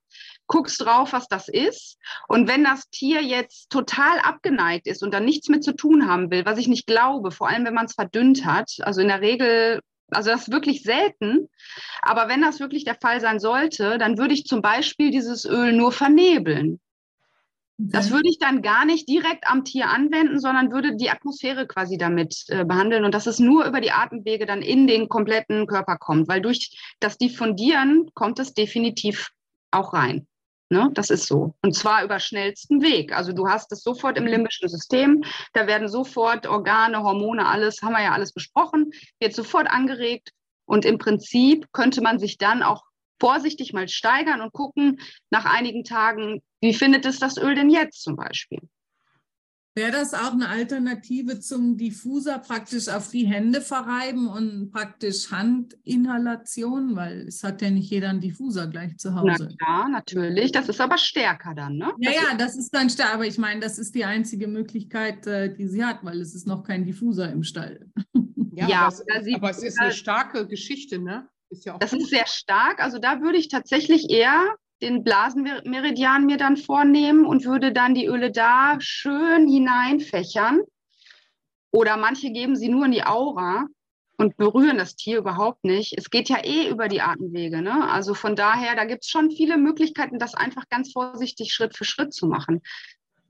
[0.47, 1.97] Guckst drauf, was das ist.
[2.29, 6.31] Und wenn das Tier jetzt total abgeneigt ist und dann nichts mit zu tun haben
[6.31, 9.21] will, was ich nicht glaube, vor allem wenn man es verdünnt hat, also in der
[9.21, 9.81] Regel
[10.11, 11.49] also das ist wirklich selten.
[12.03, 15.73] Aber wenn das wirklich der Fall sein sollte, dann würde ich zum Beispiel dieses Öl
[15.73, 16.79] nur vernebeln.
[17.77, 21.99] Das würde ich dann gar nicht direkt am Tier anwenden, sondern würde die Atmosphäre quasi
[21.99, 25.97] damit äh, behandeln und dass es nur über die Atemwege dann in den kompletten Körper
[25.97, 29.31] kommt, weil durch das Diffundieren kommt es definitiv
[29.73, 30.29] auch rein.
[30.71, 30.91] Ne?
[30.95, 31.55] Das ist so.
[31.63, 33.13] Und zwar über schnellsten Weg.
[33.13, 35.23] Also du hast es sofort im limbischen System,
[35.53, 40.31] da werden sofort Organe, Hormone, alles, haben wir ja alles besprochen, wird sofort angeregt
[40.65, 42.85] und im Prinzip könnte man sich dann auch
[43.21, 45.01] vorsichtig mal steigern und gucken
[45.31, 48.61] nach einigen Tagen, wie findet es das Öl denn jetzt zum Beispiel?
[49.77, 56.95] Wäre das auch eine Alternative zum Diffuser, praktisch auf die Hände verreiben und praktisch Handinhalation,
[56.95, 59.49] weil es hat ja nicht jeder einen Diffuser gleich zu Hause.
[59.51, 60.53] Na klar, natürlich.
[60.53, 61.93] Das ist aber stärker dann, ne?
[61.99, 63.15] Ja, das ja, das ist dann stärker.
[63.15, 66.47] Aber ich meine, das ist die einzige Möglichkeit, äh, die sie hat, weil es ist
[66.47, 67.87] noch kein Diffuser im Stall.
[68.57, 71.29] Ja, ja aber, es, aber es ist eine starke Geschichte, ne?
[71.51, 72.03] Ist ja das gut.
[72.03, 72.81] ist sehr stark.
[72.81, 74.55] Also da würde ich tatsächlich eher
[74.85, 80.61] den Blasenmeridian mir dann vornehmen und würde dann die Öle da schön hineinfächern.
[81.71, 83.67] Oder manche geben sie nur in die Aura
[84.19, 85.95] und berühren das Tier überhaupt nicht.
[85.97, 87.63] Es geht ja eh über die Atemwege.
[87.63, 87.91] Ne?
[87.91, 91.85] Also von daher, da gibt es schon viele Möglichkeiten, das einfach ganz vorsichtig Schritt für
[91.85, 92.63] Schritt zu machen.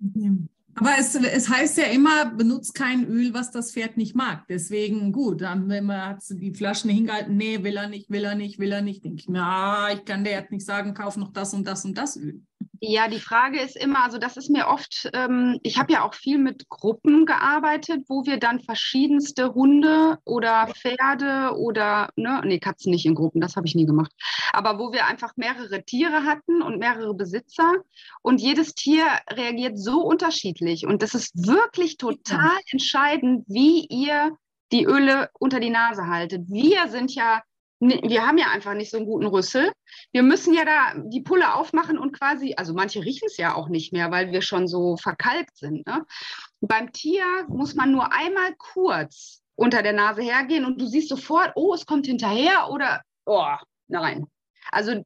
[0.01, 0.49] Mhm.
[0.77, 4.47] Aber es, es heißt ja immer, benutzt kein Öl, was das Pferd nicht mag.
[4.49, 8.35] Deswegen gut, dann wenn man hat die Flaschen hingehalten, nee, will er nicht, will er
[8.35, 11.17] nicht, will er nicht, denke ich mir, ah, ich kann dir jetzt nicht sagen, kauf
[11.17, 12.43] noch das und das und das Öl.
[12.87, 16.13] Ja, die Frage ist immer, also das ist mir oft, ähm, ich habe ja auch
[16.13, 22.91] viel mit Gruppen gearbeitet, wo wir dann verschiedenste Hunde oder Pferde oder, ne, nee, Katzen
[22.91, 24.13] nicht in Gruppen, das habe ich nie gemacht,
[24.53, 27.73] aber wo wir einfach mehrere Tiere hatten und mehrere Besitzer
[28.21, 34.37] und jedes Tier reagiert so unterschiedlich und das ist wirklich total entscheidend, wie ihr
[34.73, 36.43] die Öle unter die Nase haltet.
[36.49, 37.43] Wir sind ja
[37.89, 39.73] wir haben ja einfach nicht so einen guten Rüssel.
[40.13, 43.69] Wir müssen ja da die Pulle aufmachen und quasi, also manche riechen es ja auch
[43.69, 45.87] nicht mehr, weil wir schon so verkalkt sind.
[45.87, 46.05] Ne?
[46.61, 51.53] Beim Tier muss man nur einmal kurz unter der Nase hergehen und du siehst sofort,
[51.55, 53.55] oh, es kommt hinterher oder, oh,
[53.89, 54.27] nein.
[54.71, 55.05] Also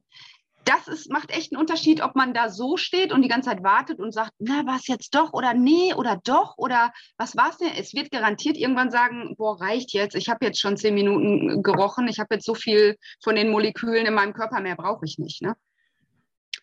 [0.69, 3.63] das ist, macht echt einen Unterschied, ob man da so steht und die ganze Zeit
[3.63, 7.49] wartet und sagt, na, war es jetzt doch oder nee oder doch oder was war
[7.49, 7.71] es denn?
[7.75, 12.07] Es wird garantiert irgendwann sagen, boah, reicht jetzt, ich habe jetzt schon zehn Minuten gerochen,
[12.07, 15.41] ich habe jetzt so viel von den Molekülen in meinem Körper, mehr brauche ich nicht.
[15.41, 15.55] Ne?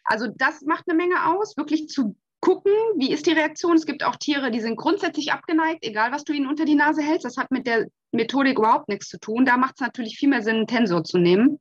[0.04, 3.74] Also das macht eine Menge aus, wirklich zu gucken, wie ist die Reaktion.
[3.74, 7.02] Es gibt auch Tiere, die sind grundsätzlich abgeneigt, egal was du ihnen unter die Nase
[7.02, 7.24] hältst.
[7.24, 9.44] Das hat mit der Methodik überhaupt nichts zu tun.
[9.44, 11.59] Da macht es natürlich viel mehr Sinn, einen Tensor zu nehmen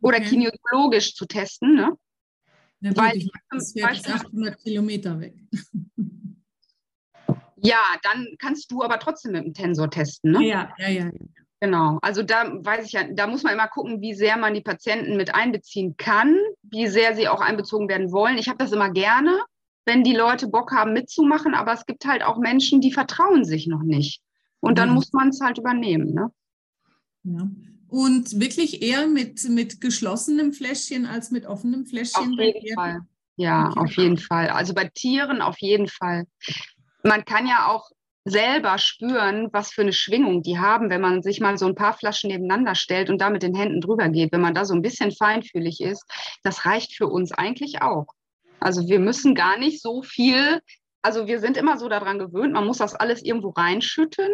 [0.00, 0.28] oder okay.
[0.28, 1.74] kinesiologisch zu testen.
[1.74, 1.96] Ne?
[2.80, 5.34] Ja, Weil ich das Pferd ist 800 Kilometer weg.
[7.60, 10.30] Ja, dann kannst du aber trotzdem mit dem Tensor testen.
[10.30, 10.46] Ne?
[10.46, 11.10] Ja, ja, ja.
[11.60, 14.60] Genau, also da weiß ich ja, da muss man immer gucken, wie sehr man die
[14.60, 18.38] Patienten mit einbeziehen kann, wie sehr sie auch einbezogen werden wollen.
[18.38, 19.40] Ich habe das immer gerne,
[19.84, 23.66] wenn die Leute Bock haben mitzumachen, aber es gibt halt auch Menschen, die vertrauen sich
[23.66, 24.22] noch nicht.
[24.60, 24.94] Und dann mhm.
[24.96, 26.14] muss man es halt übernehmen.
[26.14, 26.30] Ne?
[27.24, 27.48] Ja.
[27.88, 32.34] Und wirklich eher mit, mit geschlossenem Fläschchen als mit offenem Fläschchen?
[32.34, 33.00] Auf jeden Fall.
[33.36, 34.48] Ja, auf jeden Fall.
[34.48, 36.24] Also bei Tieren auf jeden Fall.
[37.02, 37.88] Man kann ja auch
[38.24, 41.96] selber spüren, was für eine Schwingung die haben, wenn man sich mal so ein paar
[41.96, 44.32] Flaschen nebeneinander stellt und da mit den Händen drüber geht.
[44.32, 46.04] Wenn man da so ein bisschen feinfühlig ist,
[46.42, 48.06] das reicht für uns eigentlich auch.
[48.60, 50.60] Also wir müssen gar nicht so viel
[51.02, 54.28] also wir sind immer so daran gewöhnt, man muss das alles irgendwo reinschütten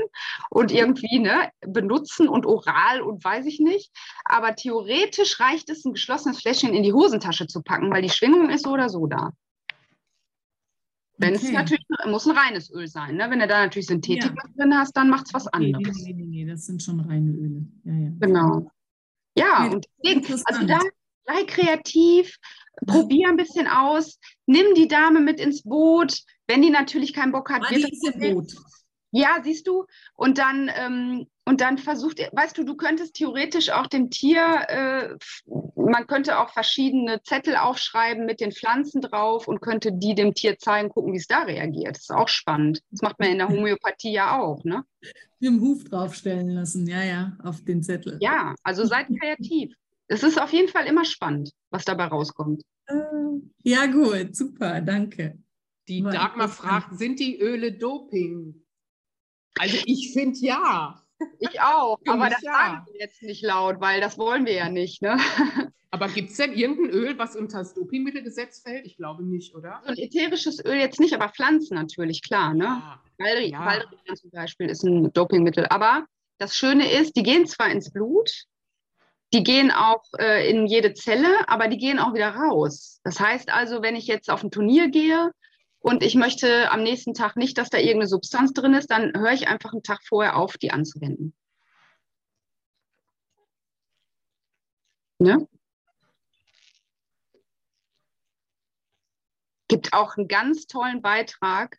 [0.50, 3.90] und irgendwie ne, benutzen und oral und weiß ich nicht.
[4.24, 8.50] Aber theoretisch reicht es, ein geschlossenes Fläschchen in die Hosentasche zu packen, weil die Schwingung
[8.50, 9.32] ist so oder so da.
[11.16, 11.46] Wenn okay.
[11.46, 13.16] es natürlich muss ein reines Öl sein.
[13.16, 13.30] Ne?
[13.30, 14.50] Wenn du da natürlich Synthetik ja.
[14.56, 16.02] drin hast, dann macht es was anderes.
[16.02, 17.66] Nee, nee, nee, nee, das sind schon reine Öle.
[17.84, 18.10] Ja, ja.
[18.18, 18.70] Genau.
[19.36, 20.80] Ja, nee, und deswegen, also da
[21.26, 22.36] sei kreativ,
[22.86, 27.50] probier ein bisschen aus, nimm die Dame mit ins Boot, wenn die natürlich keinen Bock
[27.50, 28.54] hat, wird das Boot.
[29.16, 29.84] Ja, siehst du?
[30.16, 35.08] Und dann, ähm, und dann versucht, weißt du, du könntest theoretisch auch dem Tier, äh,
[35.76, 40.58] man könnte auch verschiedene Zettel aufschreiben mit den Pflanzen drauf und könnte die dem Tier
[40.58, 41.94] zeigen, gucken, wie es da reagiert.
[41.94, 42.80] Das ist auch spannend.
[42.90, 44.82] Das macht man in der Homöopathie ja auch, ne?
[45.00, 48.18] Mit dem Huf draufstellen lassen, ja, ja, auf den Zettel.
[48.20, 49.76] Ja, also seid kreativ.
[50.08, 52.62] Es ist auf jeden Fall immer spannend, was dabei rauskommt.
[52.86, 52.94] Äh,
[53.62, 55.38] ja, gut, super, danke.
[55.88, 58.64] Die Dagmar fragt, sind die Öle Doping?
[59.58, 61.00] Also ich finde ja.
[61.38, 62.52] Ich auch, aber das ja.
[62.52, 65.00] sagen wir jetzt nicht laut, weil das wollen wir ja nicht.
[65.00, 65.16] Ne?
[65.90, 68.84] Aber gibt es denn irgendein Öl, was unter das Dopingmittelgesetz fällt?
[68.84, 69.80] Ich glaube nicht, oder?
[69.84, 72.52] So ein ätherisches Öl jetzt nicht, aber Pflanzen natürlich, klar.
[72.52, 72.64] Ne?
[72.64, 73.00] Ja.
[73.16, 74.14] Baldrian ja.
[74.16, 75.66] zum Beispiel ist ein Dopingmittel.
[75.66, 76.04] Aber
[76.38, 78.44] das Schöne ist, die gehen zwar ins Blut,
[79.32, 83.00] die gehen auch äh, in jede Zelle, aber die gehen auch wieder raus.
[83.04, 85.30] Das heißt also, wenn ich jetzt auf ein Turnier gehe
[85.84, 89.32] und ich möchte am nächsten Tag nicht, dass da irgendeine Substanz drin ist, dann höre
[89.32, 91.34] ich einfach einen Tag vorher auf, die anzuwenden.
[95.18, 95.46] Ne?
[99.68, 101.78] Gibt auch einen ganz tollen Beitrag.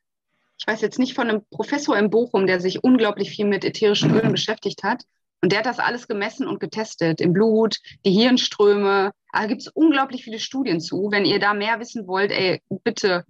[0.60, 4.12] Ich weiß jetzt nicht von einem Professor in Bochum, der sich unglaublich viel mit ätherischen
[4.12, 5.04] Ölen beschäftigt hat.
[5.42, 7.22] Und der hat das alles gemessen und getestet.
[7.22, 9.14] Im Blut, die Hirnströme.
[9.34, 11.10] Da gibt es unglaublich viele Studien zu.
[11.10, 13.26] Wenn ihr da mehr wissen wollt, ey, bitte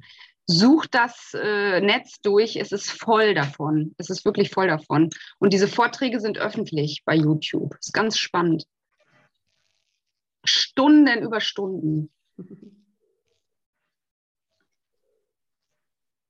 [0.47, 2.55] sucht das äh, Netz durch.
[2.55, 3.95] Es ist voll davon.
[3.97, 5.09] Es ist wirklich voll davon.
[5.39, 7.71] Und diese Vorträge sind öffentlich bei YouTube.
[7.71, 8.65] Das ist ganz spannend.
[10.43, 12.11] Stunden über Stunden.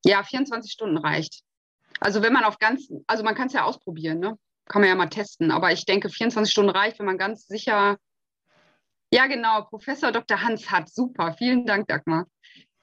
[0.08, 1.42] Ja, 24 Stunden reicht.
[2.00, 4.38] Also wenn man auf ganz, also man kann es ja ausprobieren, ne?
[4.68, 5.50] Kann man ja mal testen.
[5.50, 7.98] Aber ich denke, 24 Stunden reicht, wenn man ganz sicher.
[9.12, 10.44] Ja, genau, Professor Dr.
[10.44, 10.90] Hans hat.
[10.90, 11.34] Super.
[11.34, 12.28] Vielen Dank, Dagmar.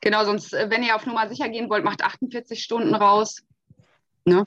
[0.03, 3.43] Genau, sonst, äh, wenn ihr auf Nummer sicher gehen wollt, macht 48 Stunden raus.
[4.25, 4.47] Ne?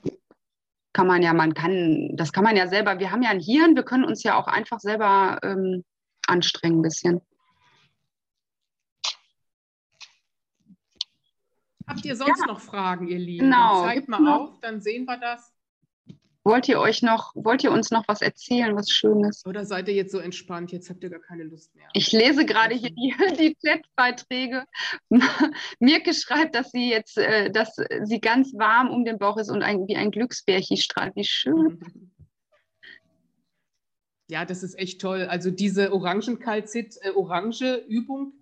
[0.92, 3.74] Kann man ja, man kann, das kann man ja selber, wir haben ja ein Hirn,
[3.74, 5.84] wir können uns ja auch einfach selber ähm,
[6.26, 7.20] anstrengen ein bisschen.
[11.86, 12.46] Habt ihr sonst ja.
[12.46, 13.46] noch Fragen, ihr Lieben?
[13.46, 13.84] Genau.
[13.84, 15.55] Zeigt mal auf, dann sehen wir das.
[16.46, 19.44] Wollt ihr euch noch, wollt ihr uns noch was erzählen, was Schönes?
[19.46, 20.70] Oder seid ihr jetzt so entspannt?
[20.70, 21.88] Jetzt habt ihr gar keine Lust mehr.
[21.92, 24.64] Ich lese gerade hier die, die Chatbeiträge.
[25.80, 27.74] Mirke schreibt, dass sie jetzt, äh, dass
[28.04, 31.16] sie ganz warm um den Bauch ist und ein, wie ein Glücksbärchen strahlt.
[31.16, 31.80] Wie schön.
[34.28, 35.22] Ja, das ist echt toll.
[35.22, 38.32] Also diese Orangenkalzit-Orange-Übung,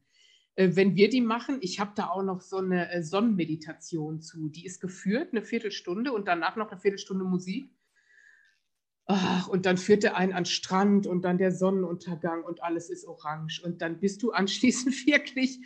[0.56, 4.48] äh, äh, wenn wir die machen, ich habe da auch noch so eine Sonnenmeditation zu.
[4.48, 7.68] Die ist geführt, eine Viertelstunde und danach noch eine Viertelstunde Musik.
[9.06, 13.06] Ach, und dann führt er einen an Strand und dann der Sonnenuntergang und alles ist
[13.06, 13.60] orange.
[13.62, 15.60] Und dann bist du anschließend wirklich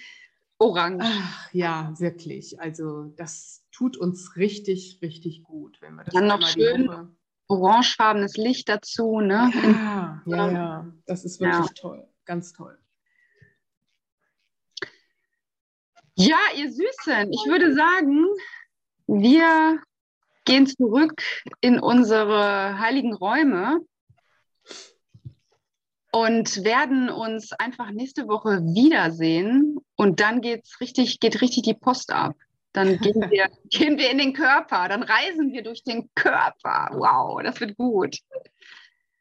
[0.59, 1.05] orange.
[1.07, 2.61] Ach, ja, wirklich.
[2.61, 7.17] Also das tut uns richtig, richtig gut, wenn wir das dann noch schön
[7.49, 9.51] orangefarbenes Licht dazu, ne?
[9.55, 10.93] Ja, ja, ja.
[11.07, 11.73] Das ist wirklich ja.
[11.75, 12.09] toll.
[12.25, 12.79] Ganz toll.
[16.15, 18.27] Ja, ihr Süßen, ich würde sagen,
[19.07, 19.81] wir
[20.49, 21.23] gehen zurück
[21.61, 23.81] in unsere heiligen Räume
[26.11, 29.77] und werden uns einfach nächste Woche wiedersehen.
[29.95, 32.35] Und dann geht's richtig, geht richtig die Post ab.
[32.73, 36.89] Dann gehen wir, gehen wir in den Körper, dann reisen wir durch den Körper.
[36.93, 38.17] Wow, das wird gut.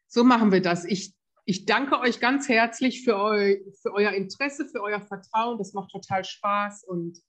[0.08, 0.86] So machen wir das.
[0.86, 1.14] Ich,
[1.44, 5.58] ich danke euch ganz herzlich für, eu, für euer Interesse, für euer Vertrauen.
[5.58, 7.20] Das macht total Spaß und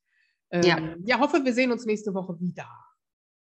[0.51, 0.78] ähm, ja.
[1.05, 2.68] ja, hoffe, wir sehen uns nächste Woche wieder.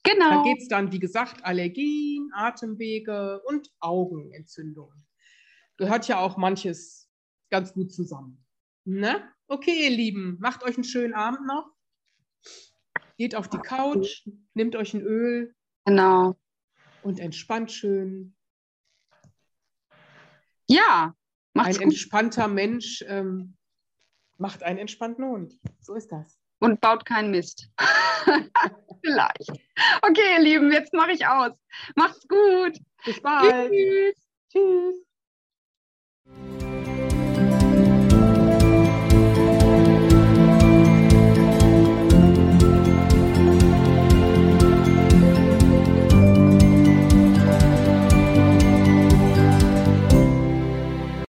[0.07, 0.29] Genau.
[0.29, 5.05] Da geht es dann, wie gesagt, Allergien, Atemwege und Augenentzündungen.
[5.77, 7.09] Gehört ja auch manches
[7.49, 8.45] ganz gut zusammen.
[8.85, 9.21] Ne?
[9.47, 11.71] Okay, ihr Lieben, macht euch einen schönen Abend noch.
[13.17, 15.55] Geht auf die Couch, nehmt euch ein Öl.
[15.85, 16.37] Genau.
[17.03, 18.35] Und entspannt schön.
[20.69, 21.15] Ja,
[21.53, 21.93] macht's Ein gut.
[21.93, 23.57] entspannter Mensch ähm,
[24.37, 25.59] macht einen entspannten Hund.
[25.79, 26.39] So ist das.
[26.59, 27.69] Und baut keinen Mist.
[29.03, 29.49] Vielleicht.
[30.01, 31.51] Okay, ihr Lieben, jetzt mache ich aus.
[31.95, 32.77] Macht's gut.
[33.05, 33.71] Bis bald.
[33.71, 34.15] Tschüss.
[34.51, 34.95] Tschüss.